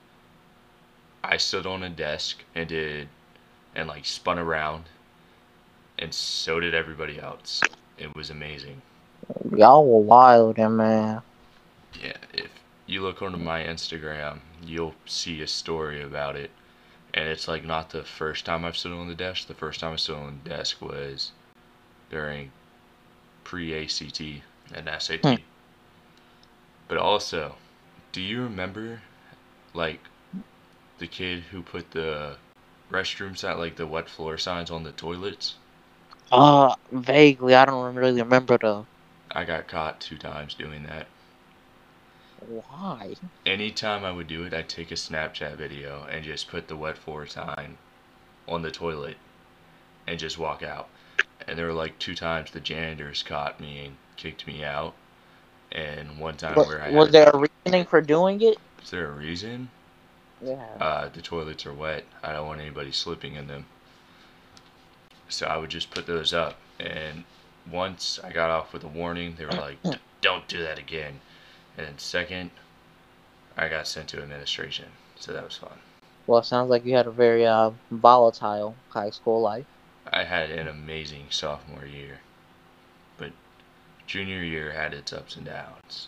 I 1.24 1.38
stood 1.38 1.65
on 1.65 1.84
a 1.84 1.89
desk 1.89 2.44
and 2.53 2.68
did 2.68 3.08
and 3.75 3.88
like 3.88 4.06
spun 4.06 4.38
around 4.38 4.86
and 5.98 6.13
so 6.13 6.60
did 6.60 6.74
everybody 6.74 7.20
else. 7.20 7.62
It 7.98 8.15
was 8.15 8.30
amazing. 8.30 8.82
Y'all 9.56 9.86
were 9.88 10.01
wild, 10.01 10.58
man. 10.58 11.22
Yeah, 12.01 12.18
if 12.34 12.50
you 12.86 13.01
look 13.01 13.22
onto 13.22 13.38
my 13.38 13.63
Instagram, 13.63 14.39
you'll 14.65 14.96
see 15.06 15.42
a 15.42 15.48
story 15.48 16.01
about 16.01 16.36
it. 16.36 16.51
And 17.13 17.27
it's 17.27 17.48
like 17.48 17.63
not 17.63 17.92
the 17.92 18.03
first 18.03 18.46
time 18.46 18.65
I've 18.65 18.75
stood 18.75 18.92
on 18.92 19.08
the 19.08 19.15
desk. 19.15 19.48
The 19.48 19.53
first 19.53 19.80
time 19.80 19.94
I 19.94 19.98
stood 19.98 20.18
on 20.18 20.42
the 20.44 20.50
desk 20.50 20.82
was 20.82 21.32
during 22.10 22.51
pre 23.44 23.84
ACT 23.84 24.22
and 24.74 24.89
SAT. 25.00 25.22
Hmm. 25.22 25.36
But 26.88 26.98
also, 26.98 27.56
do 28.12 28.20
you 28.20 28.42
remember 28.42 29.01
like 29.74 30.00
the 31.03 31.07
kid 31.07 31.43
who 31.51 31.62
put 31.62 31.91
the 31.91 32.38
restroom 32.89 33.38
sign, 33.38 33.57
like 33.57 33.75
the 33.75 33.86
wet 33.86 34.07
floor 34.07 34.38
signs 34.38 34.72
on 34.72 34.83
the 34.83 34.91
toilets? 34.93 35.55
Uh, 36.31 36.74
vaguely, 36.93 37.53
I 37.53 37.65
don't 37.65 37.93
really 37.93 38.22
remember 38.22 38.57
though. 38.57 38.86
I 39.29 39.43
got 39.43 39.67
caught 39.67 40.00
two 40.00 40.17
times 40.17 40.53
doing 40.53 40.83
that. 40.83 41.07
Why? 42.48 43.15
Anytime 43.45 44.05
I 44.05 44.13
would 44.13 44.27
do 44.27 44.45
it, 44.45 44.53
I'd 44.53 44.69
take 44.69 44.91
a 44.91 44.95
Snapchat 44.95 45.57
video 45.57 46.07
and 46.10 46.24
just 46.24 46.48
put 46.48 46.69
the 46.69 46.77
wet 46.77 46.98
floor 46.98 47.25
sign 47.27 47.77
on 48.48 48.62
the 48.62 48.72
toilet 48.72 49.17
and 50.07 50.17
just 50.17 50.38
walk 50.38 50.63
out. 50.63 50.88
And 51.45 51.57
there 51.57 51.67
were 51.67 51.74
like 51.74 52.00
two 52.00 52.15
times 52.15 52.51
the 52.51 52.62
janitors 52.62 53.24
caught 53.24 53.60
me 53.60 53.86
and 53.86 53.95
kicked 54.15 54.48
me 54.48 54.63
out. 54.63 54.93
And 55.69 56.17
one 56.17 56.38
time 56.38 56.55
Was, 56.55 56.67
where 56.67 56.81
I 56.81 56.91
was 56.91 57.12
there 57.12 57.29
a 57.29 57.48
reasoning 57.65 57.88
for 57.88 58.00
doing 58.00 58.41
it? 58.41 58.57
is 58.81 58.91
there 58.91 59.07
a 59.07 59.12
reason? 59.12 59.69
Yeah. 60.44 60.66
Uh, 60.80 61.10
the 61.10 61.22
toilets 61.22 61.66
are 61.66 61.74
wet. 61.74 62.04
I 62.22 62.34
don't 62.34 62.48
want 62.48 62.62
anybody 62.62 62.92
slipping 62.92 63.36
in 63.36 63.48
them. 63.48 63.66
So 65.30 65.48
I 65.48 65.58
would 65.58 65.70
just 65.70 65.92
put 65.92 66.06
those 66.06 66.34
up. 66.34 66.58
And 66.80 67.24
once 67.72 68.20
I 68.24 68.32
got 68.32 68.50
off 68.50 68.74
with 68.74 68.84
a 68.84 68.88
warning, 68.88 69.36
they 69.38 69.46
were 69.46 69.52
like, 69.52 69.78
don't 70.22 70.48
do 70.48 70.62
that 70.64 70.78
again. 70.78 71.22
And 71.78 71.88
then 71.88 71.98
second, 71.98 72.52
I 73.58 73.70
got 73.70 73.88
sent 73.88 74.10
to 74.10 74.22
administration. 74.22 74.86
So 75.16 75.32
that 75.32 75.44
was 75.44 75.58
fun. 75.58 75.80
Well, 76.28 76.40
it 76.40 76.46
sounds 76.46 76.70
like 76.70 76.86
you 76.86 76.96
had 76.96 77.08
a 77.08 77.12
very 77.12 77.46
uh, 77.46 77.72
volatile 77.92 78.76
high 78.90 79.10
school 79.10 79.42
life. 79.42 79.66
I 80.12 80.24
had 80.24 80.52
an 80.52 80.68
amazing 80.68 81.28
sophomore 81.30 81.86
year, 81.86 82.20
but 83.18 83.32
junior 84.06 84.44
year 84.44 84.72
had 84.72 84.94
its 84.94 85.14
ups 85.14 85.36
and 85.36 85.46
downs. 85.46 86.08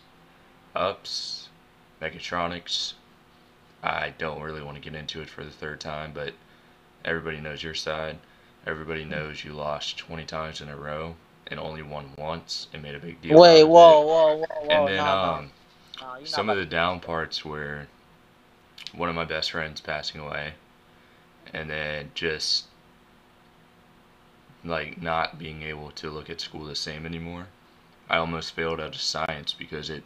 Ups, 0.75 1.47
mechatronics. 2.01 2.93
I 3.85 4.13
don't 4.17 4.41
really 4.41 4.63
want 4.63 4.75
to 4.75 4.81
get 4.81 4.97
into 4.97 5.21
it 5.21 5.29
for 5.29 5.43
the 5.43 5.51
third 5.51 5.79
time, 5.79 6.11
but 6.13 6.33
everybody 7.03 7.39
knows 7.39 7.61
your 7.61 7.75
side. 7.75 8.17
Everybody 8.65 9.05
knows 9.05 9.43
you 9.43 9.53
lost 9.53 9.97
20 9.99 10.25
times 10.25 10.61
in 10.61 10.69
a 10.69 10.75
row 10.75 11.15
and 11.47 11.59
only 11.59 11.83
won 11.83 12.09
once 12.17 12.67
and 12.73 12.81
made 12.81 12.95
a 12.95 12.99
big 12.99 13.21
deal. 13.21 13.39
Wait, 13.39 13.63
whoa, 13.63 14.01
whoa, 14.01 14.35
whoa, 14.37 14.45
whoa! 14.45 14.69
And 14.69 14.87
then 14.87 14.99
um, 14.99 15.51
some 16.23 16.49
of 16.49 16.57
the 16.57 16.65
down 16.65 16.99
parts 16.99 17.45
were 17.45 17.87
one 18.93 19.09
of 19.09 19.15
my 19.15 19.25
best 19.25 19.51
friends 19.51 19.81
passing 19.81 20.21
away 20.21 20.53
and 21.53 21.69
then 21.69 22.11
just 22.13 22.65
like 24.63 25.01
not 25.01 25.37
being 25.37 25.61
able 25.61 25.91
to 25.91 26.09
look 26.09 26.29
at 26.29 26.41
school 26.41 26.65
the 26.65 26.75
same 26.75 27.05
anymore 27.05 27.47
i 28.09 28.17
almost 28.17 28.53
failed 28.53 28.79
out 28.79 28.95
of 28.95 29.01
science 29.01 29.53
because 29.53 29.89
it 29.89 30.03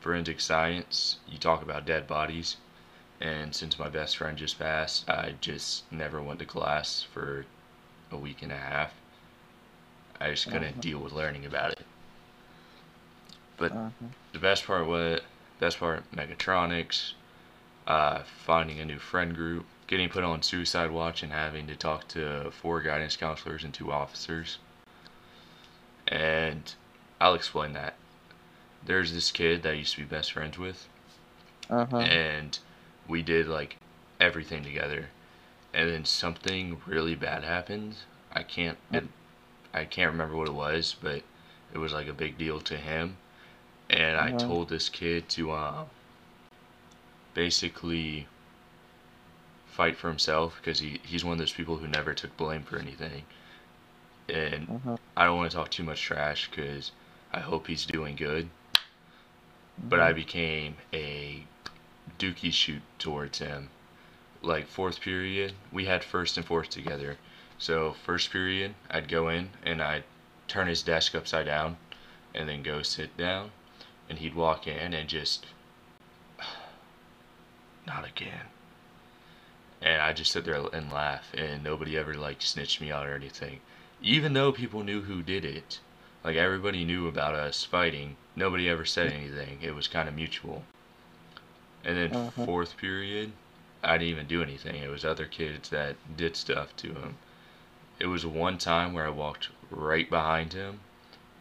forensic 0.00 0.40
science 0.40 1.16
you 1.28 1.38
talk 1.38 1.62
about 1.62 1.86
dead 1.86 2.06
bodies 2.06 2.56
and 3.20 3.54
since 3.54 3.78
my 3.78 3.88
best 3.88 4.16
friend 4.16 4.36
just 4.36 4.58
passed 4.58 5.08
i 5.08 5.34
just 5.40 5.90
never 5.90 6.20
went 6.22 6.38
to 6.38 6.44
class 6.44 7.02
for 7.12 7.46
a 8.10 8.16
week 8.16 8.42
and 8.42 8.52
a 8.52 8.56
half 8.56 8.92
i 10.20 10.30
just 10.30 10.48
couldn't 10.50 10.76
Mhm. 10.76 10.80
deal 10.80 10.98
with 10.98 11.12
learning 11.12 11.44
about 11.46 11.72
it 11.72 11.86
but 13.56 13.72
Mhm. 13.72 14.12
the 14.32 14.38
best 14.38 14.66
part 14.66 14.86
was 14.86 15.20
best 15.58 15.78
part 15.78 16.10
mechatronics 16.12 17.12
uh, 17.86 18.22
finding 18.44 18.80
a 18.80 18.84
new 18.84 18.98
friend 18.98 19.34
group 19.34 19.64
getting 19.86 20.08
put 20.08 20.24
on 20.24 20.42
suicide 20.42 20.90
watch 20.90 21.22
and 21.22 21.32
having 21.32 21.66
to 21.68 21.76
talk 21.76 22.08
to 22.08 22.50
four 22.50 22.80
guidance 22.80 23.16
counselors 23.16 23.62
and 23.64 23.72
two 23.72 23.92
officers 23.92 24.58
and 26.08 26.74
i'll 27.20 27.34
explain 27.34 27.72
that 27.72 27.94
there's 28.84 29.12
this 29.12 29.32
kid 29.32 29.62
that 29.62 29.70
I 29.70 29.74
used 29.74 29.94
to 29.94 30.00
be 30.02 30.06
best 30.06 30.32
friends 30.32 30.58
with 30.58 30.86
Uh-huh. 31.70 31.98
and 31.98 32.56
we 33.08 33.22
did 33.22 33.48
like 33.48 33.76
everything 34.20 34.62
together. 34.62 35.08
And 35.74 35.90
then 35.90 36.04
something 36.04 36.80
really 36.86 37.14
bad 37.14 37.44
happened. 37.44 37.96
I 38.32 38.42
can't 38.42 38.78
it, 38.92 39.04
i 39.74 39.84
can't 39.84 40.10
remember 40.12 40.36
what 40.36 40.48
it 40.48 40.54
was 40.54 40.94
but 41.00 41.22
it 41.72 41.78
was 41.78 41.92
like 41.92 42.08
a 42.08 42.12
big 42.12 42.38
deal 42.38 42.60
to 42.60 42.76
him. 42.76 43.16
And 43.90 44.16
i 44.16 44.30
Mhm. 44.30 44.38
told 44.38 44.68
this 44.68 44.88
kid 44.88 45.28
to 45.30 45.52
um 45.52 45.86
basically 47.34 48.26
fight 49.66 49.96
for 49.96 50.08
himself 50.08 50.56
because 50.58 50.78
he, 50.80 51.00
he's 51.04 51.24
one 51.24 51.32
of 51.34 51.38
those 51.38 51.52
people 51.52 51.76
who 51.76 51.86
never 51.86 52.14
took 52.14 52.34
blame 52.36 52.62
for 52.62 52.78
anything. 52.78 53.24
And 54.28 54.68
Mhm. 54.68 54.98
i 55.16 55.24
don't 55.24 55.36
want 55.36 55.50
to 55.50 55.56
talk 55.56 55.70
too 55.70 55.84
much 55.84 56.00
trash 56.02 56.48
because 56.50 56.92
i 57.32 57.40
hope 57.40 57.66
he's 57.66 57.86
doing 57.86 58.16
good. 58.16 58.48
But 59.88 60.00
I 60.00 60.12
became 60.12 60.76
a 60.92 61.44
dookie 62.18 62.52
shoot 62.52 62.82
towards 62.98 63.38
him. 63.38 63.70
Like 64.42 64.68
fourth 64.68 65.00
period, 65.00 65.54
we 65.72 65.86
had 65.86 66.04
first 66.04 66.36
and 66.36 66.46
fourth 66.46 66.70
together. 66.70 67.18
So 67.58 67.92
first 67.92 68.30
period, 68.30 68.74
I'd 68.90 69.08
go 69.08 69.28
in 69.28 69.50
and 69.64 69.82
I'd 69.82 70.04
turn 70.48 70.68
his 70.68 70.82
desk 70.82 71.14
upside 71.14 71.46
down, 71.46 71.76
and 72.34 72.48
then 72.48 72.62
go 72.62 72.82
sit 72.82 73.16
down, 73.16 73.50
and 74.08 74.18
he'd 74.18 74.34
walk 74.34 74.66
in 74.66 74.94
and 74.94 75.08
just, 75.08 75.46
not 77.86 78.06
again. 78.06 78.46
And 79.82 80.00
I 80.00 80.12
just 80.12 80.32
sit 80.32 80.44
there 80.44 80.66
and 80.72 80.92
laugh, 80.92 81.32
and 81.34 81.62
nobody 81.62 81.96
ever 81.98 82.14
like 82.14 82.42
snitched 82.42 82.80
me 82.80 82.90
out 82.90 83.06
or 83.06 83.14
anything. 83.14 83.60
Even 84.02 84.32
though 84.32 84.52
people 84.52 84.82
knew 84.82 85.02
who 85.02 85.22
did 85.22 85.44
it, 85.44 85.80
like 86.24 86.36
everybody 86.36 86.84
knew 86.84 87.08
about 87.08 87.34
us 87.34 87.64
fighting, 87.64 88.16
nobody 88.34 88.68
ever 88.68 88.84
said 88.84 89.12
anything. 89.12 89.58
It 89.62 89.74
was 89.74 89.88
kind 89.88 90.08
of 90.08 90.14
mutual. 90.14 90.64
And 91.86 91.96
then 91.96 92.10
Mhm. 92.10 92.44
fourth 92.44 92.76
period, 92.76 93.32
I 93.82 93.96
didn't 93.96 94.10
even 94.10 94.26
do 94.26 94.42
anything. 94.42 94.82
It 94.82 94.90
was 94.90 95.04
other 95.04 95.26
kids 95.26 95.68
that 95.70 95.96
did 96.16 96.36
stuff 96.36 96.76
to 96.78 96.88
him. 96.88 97.16
It 98.00 98.06
was 98.08 98.26
one 98.26 98.58
time 98.58 98.92
where 98.92 99.06
I 99.06 99.10
walked 99.10 99.50
right 99.70 100.10
behind 100.10 100.52
him 100.52 100.80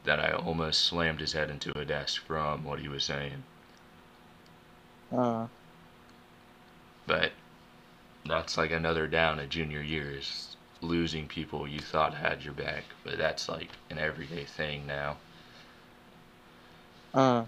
that 0.04 0.20
I 0.20 0.32
almost 0.34 0.84
slammed 0.84 1.20
his 1.20 1.34
head 1.34 1.50
into 1.50 1.78
a 1.78 1.84
desk 1.84 2.22
from 2.22 2.64
what 2.64 2.80
he 2.80 2.88
was 2.88 3.04
saying. 3.04 3.44
Uh, 5.12 5.48
But 7.08 7.32
that's 8.26 8.58
like 8.58 8.72
another 8.72 9.08
down 9.08 9.40
at 9.40 9.50
junior 9.50 9.82
year 9.82 10.12
is 10.12 10.56
losing 10.82 11.28
people 11.28 11.68
you 11.68 11.80
thought 11.80 12.14
had 12.14 12.44
your 12.44 12.54
back. 12.54 12.84
But 13.04 13.18
that's 13.18 13.50
like 13.50 13.70
an 13.90 13.98
everyday 13.98 14.44
thing 14.46 14.86
now. 14.86 15.18
uh, 17.14 17.46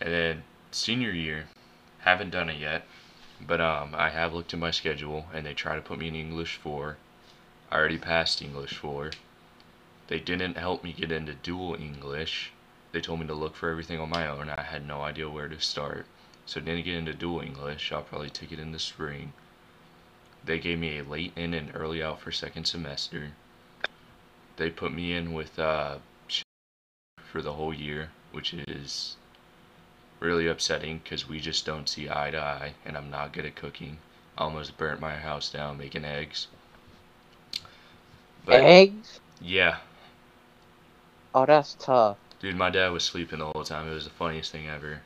And 0.00 0.12
then 0.12 0.42
senior 0.72 1.10
year, 1.10 1.46
haven't 2.02 2.30
done 2.30 2.48
it 2.48 2.58
yet. 2.58 2.86
But 3.40 3.60
um, 3.60 3.94
I 3.94 4.10
have 4.10 4.34
looked 4.34 4.52
at 4.52 4.60
my 4.60 4.70
schedule, 4.70 5.26
and 5.32 5.46
they 5.46 5.54
try 5.54 5.74
to 5.74 5.80
put 5.80 5.98
me 5.98 6.08
in 6.08 6.14
English 6.14 6.56
four. 6.56 6.96
I 7.70 7.76
already 7.76 7.98
passed 7.98 8.42
English 8.42 8.74
four. 8.74 9.12
They 10.08 10.18
didn't 10.18 10.56
help 10.56 10.82
me 10.82 10.92
get 10.92 11.12
into 11.12 11.34
dual 11.34 11.74
English. 11.74 12.52
They 12.92 13.00
told 13.00 13.20
me 13.20 13.26
to 13.28 13.34
look 13.34 13.54
for 13.54 13.70
everything 13.70 14.00
on 14.00 14.10
my 14.10 14.26
own. 14.26 14.50
I 14.50 14.62
had 14.62 14.86
no 14.86 15.02
idea 15.02 15.30
where 15.30 15.48
to 15.48 15.60
start. 15.60 16.06
So 16.46 16.60
didn't 16.60 16.84
get 16.84 16.96
into 16.96 17.12
dual 17.12 17.40
English. 17.40 17.92
I'll 17.92 18.02
probably 18.02 18.28
take 18.28 18.50
it 18.50 18.58
in 18.58 18.72
the 18.72 18.78
spring. 18.78 19.32
They 20.44 20.58
gave 20.58 20.78
me 20.78 20.98
a 20.98 21.04
late 21.04 21.32
in 21.36 21.54
and 21.54 21.70
early 21.74 22.02
out 22.02 22.20
for 22.20 22.32
second 22.32 22.64
semester. 22.64 23.32
They 24.56 24.70
put 24.70 24.92
me 24.92 25.12
in 25.12 25.32
with 25.32 25.58
uh, 25.58 25.98
for 27.22 27.40
the 27.40 27.52
whole 27.52 27.72
year, 27.72 28.10
which 28.32 28.52
is 28.52 29.16
really 30.20 30.46
upsetting 30.46 31.00
because 31.02 31.28
we 31.28 31.40
just 31.40 31.66
don't 31.66 31.88
see 31.88 32.08
eye 32.08 32.30
to 32.30 32.38
eye, 32.38 32.74
and 32.84 32.96
I'm 32.96 33.10
not 33.10 33.32
good 33.32 33.46
at 33.46 33.56
cooking. 33.56 33.98
I 34.38 34.44
almost 34.44 34.76
burnt 34.76 35.00
my 35.00 35.16
house 35.16 35.50
down 35.50 35.78
making 35.78 36.04
eggs. 36.04 36.46
But, 38.44 38.60
eggs? 38.62 39.20
Yeah. 39.40 39.78
Oh, 41.34 41.46
that's 41.46 41.74
tough. 41.74 42.18
Dude, 42.40 42.56
my 42.56 42.70
dad 42.70 42.88
was 42.90 43.04
sleeping 43.04 43.38
the 43.38 43.50
whole 43.52 43.64
time. 43.64 43.88
It 43.88 43.94
was 43.94 44.04
the 44.04 44.10
funniest 44.10 44.52
thing 44.52 44.68
ever. 44.68 45.02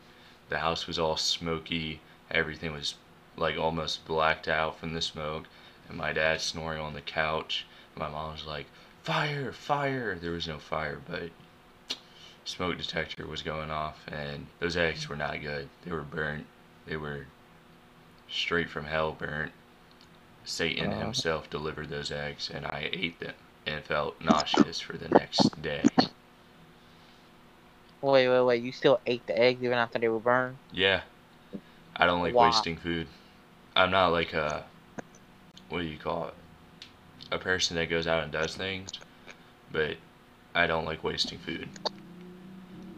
The 0.49 0.59
house 0.59 0.87
was 0.87 0.99
all 0.99 1.17
smoky. 1.17 2.01
Everything 2.31 2.73
was 2.73 2.95
like 3.37 3.59
almost 3.59 4.07
blacked 4.07 4.49
out 4.49 4.79
from 4.79 4.95
the 4.95 5.03
smoke. 5.03 5.47
And 5.89 5.99
my 5.99 6.13
dad 6.13 6.41
snoring 6.41 6.81
on 6.81 6.95
the 6.95 7.01
couch. 7.01 7.67
My 7.97 8.09
mom 8.09 8.33
was 8.33 8.47
like, 8.47 8.67
"Fire! 9.03 9.53
Fire!" 9.53 10.15
There 10.15 10.31
was 10.31 10.49
no 10.49 10.59
fire, 10.59 11.01
but 11.09 11.31
smoke 12.45 12.79
detector 12.79 13.27
was 13.27 13.43
going 13.43 13.71
off, 13.71 14.07
and 14.09 14.47
those 14.61 14.77
eggs 14.77 15.09
were 15.09 15.17
not 15.17 15.41
good. 15.41 15.69
They 15.85 15.93
were 15.93 16.03
burnt. 16.03 16.47
They 16.87 16.97
were 16.97 17.27
straight 18.29 18.69
from 18.69 18.85
hell 18.85 19.13
burnt. 19.13 19.53
Satan 20.45 20.93
uh, 20.93 20.99
himself 21.01 21.49
delivered 21.49 21.89
those 21.89 22.13
eggs, 22.13 22.51
and 22.53 22.67
I 22.67 22.91
ate 22.93 23.19
them 23.21 23.35
and 23.67 23.83
felt 23.83 24.21
nauseous 24.21 24.81
for 24.81 24.97
the 24.97 25.09
next 25.09 25.61
day. 25.63 25.83
Wait, 28.03 28.29
wait, 28.29 28.43
wait! 28.43 28.63
You 28.63 28.73
still 28.73 29.01
ate 29.07 29.27
the 29.27 29.39
eggs 29.39 29.63
even 29.63 29.79
after 29.79 29.99
they 29.99 30.09
were 30.09 30.21
burned? 30.21 30.59
Yeah, 30.73 31.03
I 31.97 32.05
don't 32.05 32.21
like 32.21 32.35
wasting 32.35 32.77
food. 32.77 33.07
I'm 33.75 33.91
not 33.91 34.09
like 34.09 34.35
a 34.35 34.65
what 35.71 35.81
do 35.81 35.87
you 35.87 35.97
call 35.97 36.29
it? 36.29 36.35
A 37.33 37.39
person 37.39 37.77
that 37.77 37.89
goes 37.89 38.07
out 38.07 38.23
and 38.23 38.31
does 38.31 38.55
things, 38.55 38.91
but 39.73 39.97
I 40.55 40.67
don't 40.67 40.85
like 40.85 41.03
wasting 41.03 41.39
food. 41.39 41.69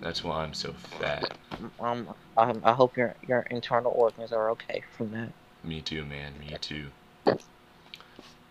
That's 0.01 0.23
why 0.23 0.43
I'm 0.43 0.55
so 0.55 0.73
fat. 0.73 1.37
Um, 1.81 2.09
I, 2.37 2.55
I 2.63 2.73
hope 2.73 2.97
your 2.97 3.15
your 3.27 3.41
internal 3.51 3.93
organs 3.93 4.33
are 4.33 4.51
okay 4.51 4.83
from 4.97 5.11
that. 5.13 5.33
Me 5.65 5.81
too, 5.81 6.05
man. 6.05 6.35
Me 6.39 6.57
too. 6.61 6.89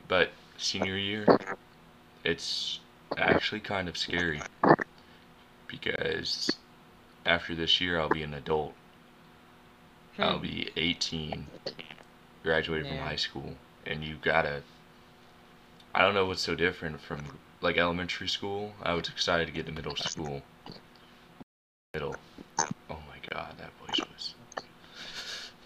But 0.07 0.31
senior 0.57 0.97
year, 0.97 1.25
it's 2.23 2.79
actually 3.17 3.61
kind 3.61 3.87
of 3.87 3.97
scary 3.97 4.41
because 5.67 6.49
after 7.25 7.55
this 7.55 7.79
year 7.79 7.99
I'll 7.99 8.09
be 8.09 8.23
an 8.23 8.33
adult. 8.33 8.73
Hmm. 10.15 10.23
I'll 10.23 10.39
be 10.39 10.69
18, 10.77 11.47
graduated 12.43 12.87
yeah. 12.87 12.97
from 12.97 13.07
high 13.07 13.15
school, 13.17 13.53
and 13.85 14.03
you 14.03 14.17
gotta. 14.21 14.63
I 15.93 16.01
don't 16.01 16.13
know 16.13 16.25
what's 16.25 16.41
so 16.41 16.55
different 16.55 16.99
from 16.99 17.23
like 17.61 17.77
elementary 17.77 18.27
school. 18.27 18.73
I 18.81 18.93
was 18.93 19.07
excited 19.07 19.45
to 19.47 19.53
get 19.53 19.65
to 19.67 19.71
middle 19.71 19.95
school 19.95 20.41
middle. 21.95 22.17
Oh 22.89 22.97
my 23.07 23.17
god, 23.29 23.53
that 23.57 23.71
voice 23.79 24.01
was. 24.13 24.35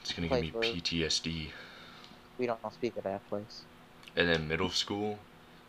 It's 0.01 0.13
gonna 0.13 0.27
give 0.27 0.41
me 0.41 0.51
PTSD. 0.51 1.49
We 2.37 2.45
don't 2.45 2.59
speak 2.71 2.95
of 2.97 3.03
that 3.03 3.27
place. 3.29 3.63
And 4.15 4.29
then 4.29 4.47
middle 4.47 4.69
school, 4.69 5.17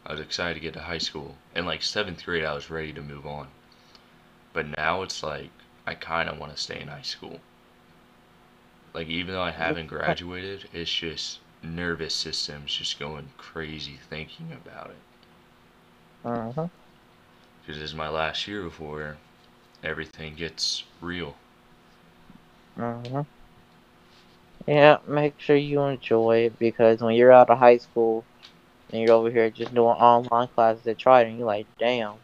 I 0.05 0.13
was 0.13 0.21
excited 0.21 0.55
to 0.55 0.61
get 0.61 0.75
to 0.75 0.81
high 0.81 0.99
school. 0.99 1.37
And 1.55 1.65
like 1.65 1.83
seventh 1.83 2.25
grade, 2.27 2.45
I 2.45 2.53
was 2.53 2.69
ready 2.69 2.93
to 2.93 3.01
move 3.01 3.27
on. 3.27 3.49
But 4.53 4.67
now 4.77 5.01
it's 5.03 5.23
like, 5.23 5.51
I 5.87 5.95
kind 5.95 6.29
of 6.29 6.39
want 6.39 6.55
to 6.55 6.61
stay 6.61 6.79
in 6.79 6.89
high 6.89 7.03
school. 7.03 7.41
Like, 8.93 9.09
even 9.09 9.33
though 9.33 9.43
I 9.43 9.53
haven't 9.53 9.87
graduated, 9.87 10.69
it's 10.75 10.93
just 10.93 11.39
nervous 11.63 12.15
system's 12.15 12.75
just 12.75 12.99
going 12.99 13.31
crazy 13.39 13.99
thinking 14.11 14.53
about 14.53 14.91
it. 14.91 16.29
Uh 16.29 16.53
huh. 16.53 16.69
Because 17.61 17.81
this 17.81 17.91
is 17.91 17.97
my 17.97 18.09
last 18.09 18.47
year 18.47 18.63
before 18.63 19.17
everything 19.83 20.35
gets 20.35 20.85
real. 21.01 21.35
Uh-huh. 22.79 23.25
Yeah, 24.67 24.99
make 25.09 25.41
sure 25.41 25.57
you 25.57 25.83
enjoy 25.83 26.47
it 26.47 26.59
because 26.59 27.01
when 27.01 27.15
you're 27.15 27.33
out 27.33 27.51
of 27.51 27.59
high 27.59 27.79
school 27.79 28.25
and 28.93 29.03
you're 29.03 29.13
over 29.13 29.31
here 29.31 29.51
just 29.51 29.75
doing 29.75 29.89
online 29.89 30.49
classes 30.49 30.87
at 30.87 30.99
Trident, 30.99 31.39
you're 31.39 31.47
like, 31.47 31.67
damn, 31.79 32.15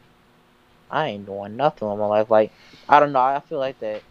I 0.91 1.09
ain't 1.09 1.27
doing 1.27 1.57
nothing 1.57 1.91
in 1.91 1.99
my 1.99 2.07
life. 2.07 2.31
Like, 2.31 2.53
I 2.89 3.01
don't 3.01 3.13
know, 3.13 3.21
I 3.21 3.43
feel 3.49 3.59
like 3.59 3.81
that 3.81 4.03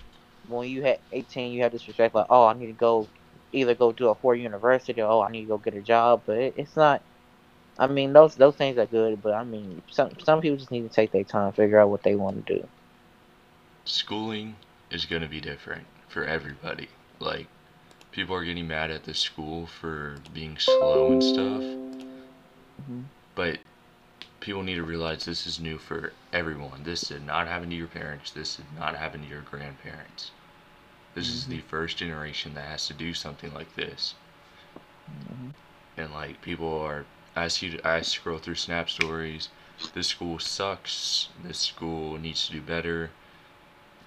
when 0.48 0.68
you 0.68 0.84
had 0.84 1.00
18, 1.12 1.54
you 1.54 1.62
had 1.64 1.72
this 1.72 1.88
respect, 1.88 2.16
like, 2.16 2.28
oh, 2.30 2.46
I 2.46 2.54
need 2.54 2.68
to 2.68 2.74
go 2.74 3.08
either 3.52 3.76
go 3.76 3.92
to 3.94 4.10
a 4.10 4.16
four 4.16 4.36
university 4.36 5.02
or, 5.02 5.10
oh, 5.10 5.22
I 5.22 5.32
need 5.32 5.42
to 5.42 5.48
go 5.48 5.58
get 5.58 5.76
a 5.76 5.82
job, 5.82 6.24
but 6.26 6.38
it, 6.38 6.56
it's 6.58 6.76
not. 6.76 7.04
I 7.78 7.88
mean, 7.88 8.14
those 8.14 8.36
those 8.36 8.56
things 8.56 8.78
are 8.78 8.86
good, 8.86 9.22
but 9.22 9.34
I 9.34 9.44
mean, 9.44 9.82
some 9.90 10.12
some 10.24 10.42
people 10.42 10.58
just 10.58 10.72
need 10.72 10.84
to 10.84 10.90
take 10.90 11.12
their 11.12 11.24
time, 11.26 11.52
figure 11.54 11.80
out 11.80 11.90
what 11.90 12.04
they 12.04 12.16
want 12.16 12.46
to 12.46 12.56
do 12.56 12.68
schooling 13.86 14.56
is 14.92 15.06
going 15.06 15.22
to 15.22 15.28
be 15.28 15.40
different 15.40 15.86
for 16.10 16.26
everybody. 16.26 16.90
Like, 17.20 17.48
people 18.12 18.36
are 18.36 18.44
getting 18.44 18.68
mad 18.68 18.92
at 18.92 19.04
the 19.04 19.14
school 19.14 19.68
for 19.68 20.18
being 20.34 20.58
slow 20.58 21.12
and 21.12 21.24
stuff. 21.24 21.62
Mm-hmm. 22.82 23.02
But 23.36 23.60
people 24.40 24.64
need 24.64 24.76
to 24.76 24.84
realize 24.84 25.26
this 25.26 25.48
is 25.48 25.60
new 25.60 25.78
for 25.78 26.14
everyone. 26.34 26.84
This 26.84 27.02
did 27.02 27.26
not 27.26 27.48
happen 27.48 27.70
to 27.70 27.76
your 27.76 27.88
parents. 27.88 28.32
This 28.32 28.58
did 28.58 28.66
not 28.78 28.96
happen 28.96 29.22
to 29.22 29.28
your 29.28 29.42
grandparents. 29.42 30.32
This 31.14 31.28
mm-hmm. 31.28 31.36
is 31.36 31.48
the 31.48 31.60
first 31.62 31.98
generation 31.98 32.54
that 32.56 32.66
has 32.66 32.88
to 32.88 32.94
do 32.94 33.14
something 33.14 33.54
like 33.54 33.74
this. 33.76 34.16
Mm-hmm. 35.10 35.50
And 35.98 36.14
like 36.14 36.42
people 36.42 36.80
are, 36.80 37.06
I 37.36 37.48
see, 37.48 37.80
I 37.84 38.02
scroll 38.02 38.40
through 38.40 38.56
Snap 38.56 38.90
stories. 38.90 39.50
This 39.94 40.08
school 40.08 40.40
sucks. 40.40 41.30
This 41.44 41.60
school 41.60 42.18
needs 42.18 42.48
to 42.48 42.54
do 42.54 42.62
better 42.62 43.12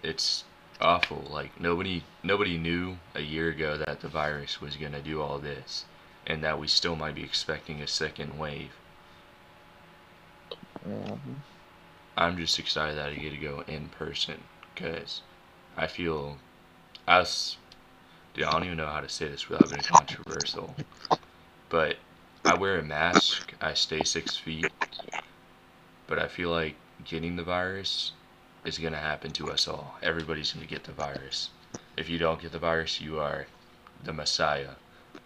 it's 0.03 0.45
awful. 0.81 1.27
Like 1.31 1.61
nobody 1.61 2.05
nobody 2.23 2.59
knew 2.59 2.99
a 3.15 3.21
year 3.21 3.49
ago 3.49 3.77
that 3.77 4.01
the 4.01 4.09
virus 4.09 4.61
was 4.61 4.77
gonna 4.77 5.03
do 5.03 5.21
all 5.21 5.39
this, 5.39 5.85
and 6.27 6.43
that 6.45 6.59
we 6.59 6.67
still 6.67 6.97
might 6.97 7.15
be 7.15 7.25
expecting 7.25 7.81
a 7.81 7.87
second 7.87 8.39
wave. 8.39 8.73
Mm-hmm. 10.87 11.35
I'm 12.17 12.37
just 12.37 12.59
excited 12.59 12.97
that 12.97 13.11
I 13.11 13.15
get 13.15 13.31
to 13.31 13.37
go 13.37 13.63
in 13.67 13.89
person 13.89 14.43
because 14.75 15.23
I 15.77 15.87
feel 15.87 16.39
us. 17.07 17.57
Dude, 18.35 18.45
I 18.45 18.53
don't 18.53 18.65
even 18.65 18.77
know 18.77 18.87
how 18.87 19.01
to 19.01 19.09
say 19.09 19.29
this 19.29 19.49
without 19.49 19.71
being 19.71 19.83
controversial, 19.83 20.75
but 21.69 21.97
I 22.45 22.55
wear 22.55 22.79
a 22.79 22.83
mask. 22.83 23.55
I 23.61 23.75
stay 23.75 24.05
six 24.05 24.37
feet, 24.37 24.71
but 26.07 26.19
I 26.19 26.29
feel 26.29 26.51
like 26.51 26.77
getting 27.05 27.37
the 27.37 27.43
virus 27.43 28.13
is 28.68 28.78
going 28.78 28.92
to 28.92 28.98
happen 28.98 29.33
to 29.33 29.50
us 29.50 29.66
all. 29.66 29.96
Everybody's 30.02 30.52
going 30.52 30.66
to 30.66 30.72
get 30.72 30.85
the 30.85 30.92
virus. 30.92 31.50
If 31.96 32.09
you 32.09 32.18
don't 32.18 32.40
get 32.40 32.52
the 32.52 32.59
virus, 32.59 33.00
you 33.00 33.18
are 33.18 33.46
the 34.04 34.12
Messiah. 34.12 34.74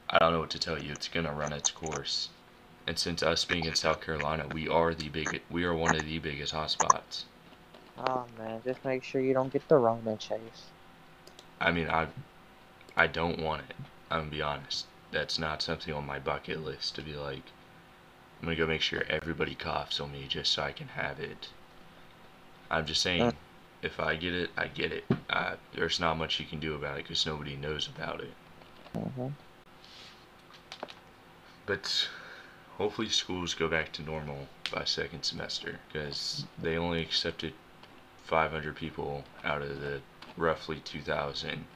I 0.09 0.19
don't 0.19 0.33
know 0.33 0.41
what 0.41 0.51
to 0.51 0.59
tell 0.59 0.83
you. 0.83 0.93
It's 0.93 1.09
going 1.09 1.27
to 1.27 1.33
run 1.33 1.53
its 1.53 1.71
course. 1.71 2.29
And 2.87 2.99
since 2.99 3.23
us 3.23 3.45
being 3.45 3.65
in 3.65 3.75
South 3.75 4.01
Carolina, 4.01 4.47
we 4.53 4.69
are 4.69 4.95
the 4.95 5.09
big 5.09 5.43
we 5.51 5.65
are 5.65 5.75
one 5.75 5.95
of 5.95 6.05
the 6.05 6.19
biggest 6.19 6.53
hotspots. 6.53 7.25
Oh 7.97 8.25
man, 8.37 8.61
just 8.65 8.85
make 8.85 9.05
sure 9.05 9.21
you 9.21 9.35
don't 9.35 9.53
get 9.53 9.69
the 9.69 9.77
Rona 9.77 10.17
chase. 10.17 10.71
I 11.61 11.71
mean, 11.71 11.89
I 11.89 12.09
I 12.97 13.07
don't 13.07 13.39
want 13.39 13.63
it. 13.71 13.77
I'm 14.11 14.23
gonna 14.23 14.31
be 14.31 14.43
honest. 14.43 14.87
That's 15.13 15.39
not 15.39 15.63
something 15.63 15.95
on 15.95 16.07
my 16.07 16.19
bucket 16.19 16.65
list 16.65 16.97
to 16.97 17.03
be 17.03 17.15
like. 17.15 17.45
I'm 18.41 18.47
gonna 18.47 18.57
go 18.57 18.67
make 18.67 18.81
sure 18.81 19.05
everybody 19.09 19.55
coughs 19.55 20.01
on 20.01 20.11
me 20.11 20.27
just 20.29 20.53
so 20.53 20.65
I 20.65 20.73
can 20.73 20.89
have 20.89 21.21
it. 21.21 21.51
I'm 22.73 22.87
just 22.87 23.03
saying, 23.03 23.35
if 23.83 24.01
I 24.01 24.17
get 24.17 24.35
it, 24.35 24.51
I 24.57 24.67
get 24.67 24.93
it. 24.93 25.05
Uh, 25.29 25.57
there's 25.75 26.01
not 26.01 26.17
much 26.17 26.41
you 26.41 26.47
can 26.47 26.59
do 26.59 26.75
about 26.75 26.99
it 26.99 27.05
because 27.05 27.27
nobody 27.27 27.55
knows 27.55 27.87
about 27.95 28.23
it. 28.23 28.33
Mm-hmm. 28.97 29.29
But 31.67 32.09
hopefully 32.79 33.11
schools 33.11 33.53
go 33.53 33.69
back 33.69 33.93
to 33.93 34.03
normal 34.03 34.49
by 34.73 34.85
second 34.85 35.23
semester 35.23 35.81
because 35.87 36.47
they 36.59 36.79
only 36.79 37.03
accepted 37.03 37.53
500 38.25 38.75
people 38.75 39.25
out 39.45 39.61
of 39.61 39.83
the 39.83 40.01
roughly 40.39 40.81
2,000 40.81 41.67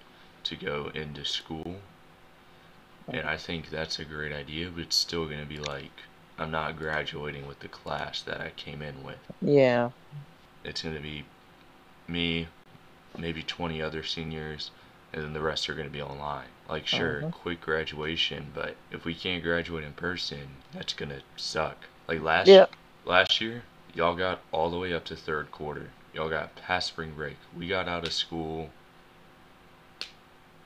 to 0.45 0.57
go 0.57 0.91
into 0.95 1.27
school. 1.27 1.77
And 3.09 3.29
I 3.29 3.37
think 3.37 3.69
that's 3.69 3.99
a 3.99 4.05
great 4.05 4.33
idea, 4.33 4.71
but 4.71 4.85
it's 4.85 4.97
still 4.97 5.27
going 5.27 5.41
to 5.41 5.47
be 5.47 5.59
like, 5.59 5.93
I'm 6.39 6.51
not 6.51 6.79
graduating 6.79 7.47
with 7.47 7.61
the 7.61 7.69
class 7.69 8.23
that 8.23 8.41
I 8.41 8.51
came 8.57 8.81
in 8.81 9.05
with. 9.05 9.19
Yeah 9.43 9.91
it's 10.67 10.83
going 10.83 10.95
to 10.95 11.01
be 11.01 11.25
me, 12.09 12.49
maybe 13.17 13.43
20 13.43 13.81
other 13.81 14.03
seniors, 14.03 14.71
and 15.13 15.23
then 15.23 15.33
the 15.33 15.41
rest 15.41 15.69
are 15.71 15.75
going 15.75 15.87
to 15.87 15.93
be 15.93 16.03
online. 16.03 16.49
Like, 16.69 16.87
sure, 16.87 17.23
Mhm. 17.23 17.33
quick 17.33 17.61
graduation, 17.61 18.51
but 18.53 18.77
if 18.91 19.05
we 19.05 19.15
can't 19.15 19.43
graduate 19.43 19.85
in 19.85 19.93
person, 19.93 20.57
that's 20.73 20.93
gonna 20.93 21.21
suck. 21.37 21.87
Like 22.09 22.21
last 22.21 22.49
Yeah. 22.49 22.67
last 23.05 23.41
year, 23.41 23.63
y'all 23.95 24.17
got 24.17 24.41
all 24.51 24.71
the 24.71 24.79
way 24.79 24.93
up 24.93 25.05
to 25.07 25.17
third 25.17 25.53
quarter. 25.53 25.91
Y'all 26.13 26.29
got 26.29 26.57
past 26.57 26.89
spring 26.89 27.15
break. 27.15 27.37
We 27.57 27.69
got 27.69 27.89
out 27.89 28.05
of 28.05 28.13
school 28.13 28.71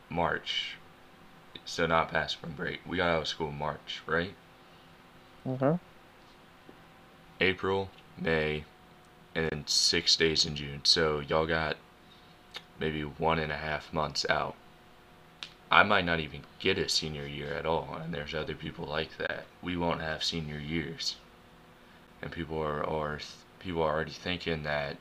March. 0.08 0.76
So 1.64 1.86
not 1.86 2.10
past 2.10 2.34
spring 2.34 2.54
break. 2.54 2.80
We 2.86 2.96
got 2.96 3.10
out 3.10 3.22
of 3.22 3.28
school 3.28 3.52
March, 3.52 4.02
right? 4.06 4.34
Mhm. 5.44 5.78
April, 7.40 7.90
May, 8.16 8.64
and 9.34 9.48
then 9.50 9.64
six 9.66 10.16
days 10.16 10.44
in 10.44 10.56
June. 10.56 10.80
So 10.84 11.20
y'all 11.20 11.46
got 11.46 11.76
maybe 12.78 13.02
one 13.02 13.38
and 13.38 13.52
a 13.52 13.56
half 13.56 13.92
months 13.92 14.26
out. 14.28 14.54
I 15.70 15.84
might 15.84 16.04
not 16.04 16.18
even 16.18 16.42
get 16.58 16.78
a 16.78 16.88
senior 16.88 17.26
year 17.26 17.54
at 17.54 17.66
all, 17.66 17.96
and 18.02 18.12
there's 18.12 18.34
other 18.34 18.54
people 18.56 18.86
like 18.86 19.16
that. 19.18 19.44
We 19.62 19.76
won't 19.76 20.00
have 20.00 20.24
senior 20.24 20.58
years, 20.58 21.16
and 22.20 22.32
people 22.32 22.60
are 22.60 22.84
are 22.84 23.20
people 23.60 23.82
are 23.82 23.94
already 23.94 24.10
thinking 24.10 24.64
that 24.64 24.96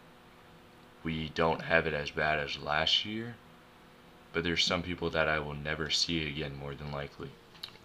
we 1.04 1.30
don't 1.30 1.62
have 1.62 1.88
it 1.88 1.94
as 1.94 2.12
bad 2.12 2.40
as 2.40 2.60
last 2.60 3.06
year. 3.06 3.36
But 4.32 4.44
there's 4.44 4.64
some 4.64 4.84
people 4.84 5.10
that 5.12 5.28
I 5.28 5.40
will 5.40 5.56
never 5.56 5.90
see 5.90 6.28
again, 6.28 6.56
more 6.60 6.76
than 6.76 6.92
likely. 6.92 7.30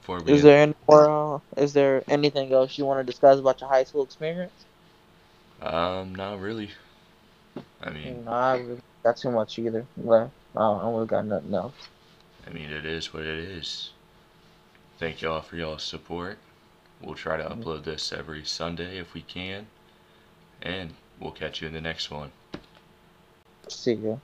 Before 0.01 0.21
we 0.21 0.33
Is 0.33 0.43
there 0.43 0.59
any 0.61 0.75
more? 0.89 1.11
Uh, 1.37 1.41
is 1.57 1.73
there 1.73 2.05
anything 2.09 2.53
else 2.53 2.79
you 2.79 2.85
want 2.87 3.01
to 3.01 3.05
discuss 3.11 3.39
about 3.41 3.61
your 3.61 3.71
high 3.71 3.85
school 3.85 4.05
experience? 4.05 4.67
Um, 5.63 6.15
not 6.15 6.41
really. 6.41 6.71
I 7.81 7.91
mean, 7.91 8.25
No, 8.25 8.33
I 8.33 8.57
really 8.57 8.81
got 9.03 9.17
too 9.17 9.31
much 9.31 9.59
either. 9.59 9.87
Well, 9.97 10.33
I 10.55 10.59
don't, 10.59 10.79
I 10.79 10.83
don't 10.83 10.95
really 10.95 11.07
got 11.07 11.27
nothing 11.27 11.55
else. 11.55 11.75
I 12.47 12.51
mean, 12.51 12.71
it 12.71 12.85
is 12.85 13.13
what 13.13 13.23
it 13.23 13.39
is. 13.39 13.91
Thank 14.99 15.23
y'all 15.23 15.41
for 15.41 15.57
y'all's 15.57 15.83
support. 15.83 16.39
We'll 17.03 17.15
try 17.15 17.37
to 17.37 17.45
upload 17.45 17.85
this 17.85 18.13
every 18.13 18.45
Sunday 18.45 18.99
if 18.99 19.15
we 19.15 19.23
can. 19.23 19.67
And 20.63 20.95
we'll 21.21 21.33
catch 21.33 21.61
you 21.61 21.69
in 21.69 21.75
the 21.75 21.81
next 21.81 22.11
one. 22.11 22.33
See 23.69 23.95
ya. 23.95 24.17